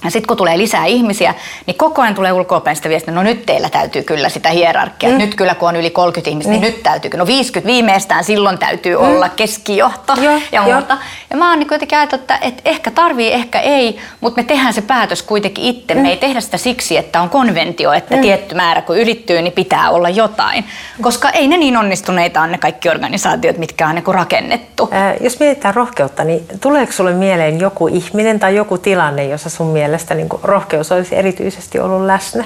Ja 0.03 0.11
sitten 0.11 0.27
kun 0.27 0.37
tulee 0.37 0.57
lisää 0.57 0.85
ihmisiä, 0.85 1.35
niin 1.65 1.77
koko 1.77 2.01
ajan 2.01 2.15
tulee 2.15 2.31
ulkoapäin 2.31 2.75
sitä 2.75 2.89
viestiä, 2.89 3.13
no 3.13 3.23
nyt 3.23 3.45
teillä 3.45 3.69
täytyy 3.69 4.03
kyllä 4.03 4.29
sitä 4.29 4.49
hierarkiaa. 4.49 5.11
Mm. 5.11 5.17
Nyt 5.17 5.35
kyllä 5.35 5.55
kun 5.55 5.69
on 5.69 5.75
yli 5.75 5.89
30 5.89 6.29
ihmistä, 6.29 6.51
niin, 6.51 6.61
niin 6.61 6.73
nyt 6.73 6.83
täytyy, 6.83 7.11
no 7.17 7.27
50 7.27 7.67
viimeistään 7.67 8.23
silloin 8.23 8.57
täytyy 8.57 8.97
mm. 8.97 9.03
olla 9.03 9.29
keskijohto 9.29 10.13
Joo, 10.21 10.39
ja 10.51 10.61
muuta. 10.61 10.93
Jo. 10.93 10.99
Ja 11.29 11.37
mä 11.37 11.49
oon 11.49 11.59
niin 11.59 11.67
kuitenkin 11.67 11.97
ajatellut, 11.97 12.21
että, 12.21 12.37
että 12.41 12.61
ehkä 12.65 12.91
tarvii, 12.91 13.33
ehkä 13.33 13.59
ei, 13.59 13.99
mutta 14.21 14.41
me 14.41 14.47
tehdään 14.47 14.73
se 14.73 14.81
päätös 14.81 15.23
kuitenkin 15.23 15.65
itse. 15.65 15.95
Mm. 15.95 16.01
Me 16.01 16.09
ei 16.09 16.17
tehdä 16.17 16.41
sitä 16.41 16.57
siksi, 16.57 16.97
että 16.97 17.21
on 17.21 17.29
konventio, 17.29 17.93
että 17.93 18.15
mm. 18.15 18.21
tietty 18.21 18.55
määrä 18.55 18.81
kun 18.81 18.97
ylittyy, 18.97 19.41
niin 19.41 19.53
pitää 19.53 19.89
olla 19.89 20.09
jotain. 20.09 20.65
Koska 21.01 21.29
ei 21.29 21.47
ne 21.47 21.57
niin 21.57 21.77
onnistuneita 21.77 22.41
on 22.41 22.51
ne 22.51 22.57
kaikki 22.57 22.89
organisaatiot, 22.89 23.57
mitkä 23.57 23.87
on 23.87 23.95
niin 23.95 24.15
rakennettu. 24.15 24.89
Ää, 24.91 25.15
jos 25.21 25.39
mietitään 25.39 25.75
rohkeutta, 25.75 26.23
niin 26.23 26.45
tuleeko 26.61 26.91
sulle 26.91 27.13
mieleen 27.13 27.59
joku 27.59 27.87
ihminen 27.87 28.39
tai 28.39 28.55
joku 28.55 28.77
tilanne, 28.77 29.25
jossa 29.25 29.49
sun 29.49 29.67
mielestä 29.67 29.88
mielestä 29.89 30.15
niin 30.15 30.29
kuin 30.29 30.43
rohkeus 30.43 30.91
olisi 30.91 31.15
erityisesti 31.15 31.79
ollut 31.79 32.05
läsnä? 32.05 32.45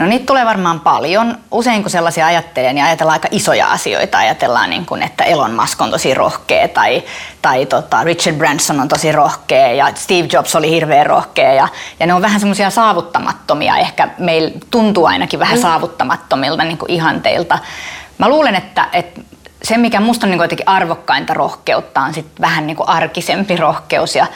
No 0.00 0.06
niitä 0.06 0.26
tulee 0.26 0.44
varmaan 0.44 0.80
paljon. 0.80 1.38
Usein 1.50 1.82
kun 1.82 1.90
sellaisia 1.90 2.26
ajattelee, 2.26 2.72
niin 2.72 2.84
ajatellaan 2.84 3.14
aika 3.14 3.28
isoja 3.30 3.70
asioita. 3.70 4.18
Ajatellaan, 4.18 4.70
niin 4.70 4.86
kuin, 4.86 5.02
että 5.02 5.24
Elon 5.24 5.50
Musk 5.50 5.80
on 5.80 5.90
tosi 5.90 6.14
rohkea 6.14 6.68
tai, 6.68 7.02
tai 7.42 7.66
tota 7.66 8.04
Richard 8.04 8.36
Branson 8.36 8.80
on 8.80 8.88
tosi 8.88 9.12
rohkea 9.12 9.72
ja 9.72 9.92
Steve 9.94 10.28
Jobs 10.32 10.56
oli 10.56 10.70
hirveän 10.70 11.06
rohkea. 11.06 11.52
Ja, 11.52 11.68
ja 12.00 12.06
ne 12.06 12.14
on 12.14 12.22
vähän 12.22 12.40
semmoisia 12.40 12.70
saavuttamattomia. 12.70 13.76
Ehkä 13.76 14.08
meillä 14.18 14.50
tuntuu 14.70 15.06
ainakin 15.06 15.40
vähän 15.40 15.58
mm. 15.58 15.62
saavuttamattomilta 15.62 16.64
niin 16.64 16.78
kuin 16.78 16.90
ihanteilta. 16.90 17.58
Mä 18.18 18.28
luulen, 18.28 18.54
että, 18.54 18.88
että 18.92 19.20
se, 19.62 19.76
mikä 19.76 20.00
musta 20.00 20.26
on 20.26 20.30
niin 20.30 20.40
jotenkin 20.40 20.68
arvokkainta 20.68 21.34
rohkeutta, 21.34 22.00
on 22.00 22.14
sit 22.14 22.26
vähän 22.40 22.66
niin 22.66 22.76
kuin 22.76 22.88
arkisempi 22.88 23.56
rohkeus. 23.56 24.16
Ja 24.16 24.26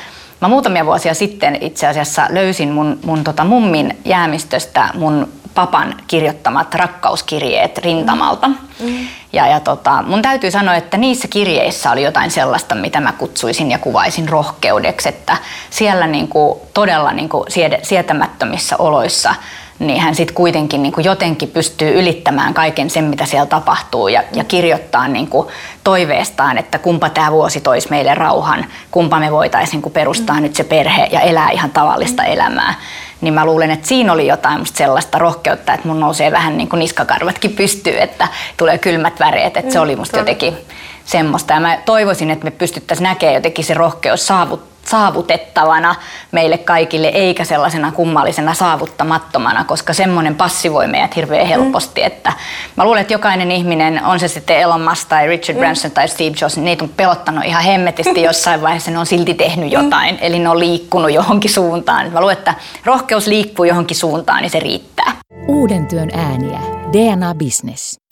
Mä 0.44 0.48
muutamia 0.48 0.86
vuosia 0.86 1.14
sitten 1.14 1.58
itse 1.60 1.86
asiassa 1.86 2.26
löysin 2.30 2.70
mun, 2.70 2.98
mun 3.04 3.24
tota 3.24 3.44
mummin 3.44 3.98
jäämistöstä 4.04 4.88
mun 4.94 5.28
papan 5.54 5.94
kirjoittamat 6.06 6.74
rakkauskirjeet 6.74 7.78
rintamalta. 7.78 8.48
Mm. 8.48 9.08
Ja, 9.32 9.46
ja 9.46 9.60
tota, 9.60 10.02
mun 10.06 10.22
täytyy 10.22 10.50
sanoa, 10.50 10.74
että 10.74 10.96
niissä 10.96 11.28
kirjeissä 11.28 11.90
oli 11.90 12.02
jotain 12.02 12.30
sellaista, 12.30 12.74
mitä 12.74 13.00
mä 13.00 13.12
kutsuisin 13.12 13.70
ja 13.70 13.78
kuvaisin 13.78 14.28
rohkeudeksi, 14.28 15.08
että 15.08 15.36
siellä 15.70 16.06
niinku, 16.06 16.68
todella 16.74 17.12
niinku 17.12 17.46
sietämättömissä 17.82 18.76
oloissa 18.76 19.34
niin 19.78 20.00
hän 20.00 20.14
sitten 20.14 20.34
kuitenkin 20.34 20.82
niin 20.82 20.92
kuin 20.92 21.04
jotenkin 21.04 21.48
pystyy 21.48 22.00
ylittämään 22.00 22.54
kaiken 22.54 22.90
sen, 22.90 23.04
mitä 23.04 23.26
siellä 23.26 23.46
tapahtuu 23.46 24.08
ja, 24.08 24.22
ja 24.34 24.44
kirjoittaa 24.44 25.08
niin 25.08 25.26
kuin 25.26 25.48
toiveestaan, 25.84 26.58
että 26.58 26.78
kumpa 26.78 27.10
tämä 27.10 27.32
vuosi 27.32 27.60
toisi 27.60 27.90
meille 27.90 28.14
rauhan, 28.14 28.66
kumpa 28.90 29.20
me 29.20 29.30
voitaisiin 29.32 29.82
niin 29.82 29.92
perustaa 29.92 30.36
mm. 30.36 30.42
nyt 30.42 30.56
se 30.56 30.64
perhe 30.64 31.08
ja 31.10 31.20
elää 31.20 31.50
ihan 31.50 31.70
tavallista 31.70 32.22
mm. 32.22 32.32
elämää. 32.32 32.74
Niin 33.20 33.34
mä 33.34 33.44
luulen, 33.44 33.70
että 33.70 33.88
siinä 33.88 34.12
oli 34.12 34.26
jotain 34.26 34.58
musta 34.58 34.78
sellaista 34.78 35.18
rohkeutta, 35.18 35.74
että 35.74 35.88
mun 35.88 36.00
nousee 36.00 36.32
vähän 36.32 36.56
niin 36.56 36.68
kuin 36.68 36.78
niskakarvatkin 36.78 37.52
pystyy, 37.52 38.00
että 38.00 38.28
tulee 38.56 38.78
kylmät 38.78 39.20
väreet, 39.20 39.56
että 39.56 39.72
se 39.72 39.80
oli 39.80 39.96
musta 39.96 40.18
jotenkin 40.18 40.56
semmoista. 41.04 41.54
Ja 41.54 41.60
mä 41.60 41.78
toivoisin, 41.84 42.30
että 42.30 42.44
me 42.44 42.50
pystyttäisiin 42.50 43.04
näkemään 43.04 43.34
jotenkin 43.34 43.64
se 43.64 43.74
rohkeus 43.74 44.26
saavuttaa 44.26 44.74
saavutettavana 44.86 45.94
meille 46.32 46.58
kaikille, 46.58 47.08
eikä 47.08 47.44
sellaisena 47.44 47.92
kummallisena 47.92 48.54
saavuttamattomana, 48.54 49.64
koska 49.64 49.92
semmoinen 49.92 50.34
passivoi 50.34 50.86
meidät 50.86 51.16
hirveän 51.16 51.46
helposti. 51.46 52.00
Mm. 52.00 52.06
Että 52.06 52.32
mä 52.76 52.84
luulen, 52.84 53.00
että 53.00 53.14
jokainen 53.14 53.50
ihminen, 53.50 54.04
on 54.04 54.20
se 54.20 54.28
sitten 54.28 54.58
Elon 54.58 54.80
Musk 54.80 55.08
tai 55.08 55.26
Richard 55.26 55.56
mm. 55.56 55.60
Branson 55.60 55.90
tai 55.90 56.08
Steve 56.08 56.36
Jobs, 56.40 56.56
niin 56.56 56.64
niitä 56.64 56.84
on 56.84 56.90
pelottanut 56.96 57.44
ihan 57.44 57.62
hemmetisti 57.62 58.22
jossain 58.28 58.62
vaiheessa, 58.62 58.90
ne 58.90 58.98
on 58.98 59.06
silti 59.06 59.34
tehnyt 59.34 59.66
mm. 59.66 59.72
jotain, 59.72 60.14
mm. 60.14 60.18
eli 60.20 60.38
ne 60.38 60.48
on 60.48 60.58
liikkunut 60.58 61.12
johonkin 61.12 61.52
suuntaan. 61.52 62.12
Mä 62.12 62.20
luulen, 62.20 62.38
että 62.38 62.54
rohkeus 62.84 63.26
liikkuu 63.26 63.64
johonkin 63.64 63.96
suuntaan, 63.96 64.42
niin 64.42 64.50
se 64.50 64.60
riittää. 64.60 65.12
Uuden 65.48 65.86
työn 65.86 66.10
ääniä. 66.14 66.60
DNA 66.92 67.34
Business. 67.34 68.03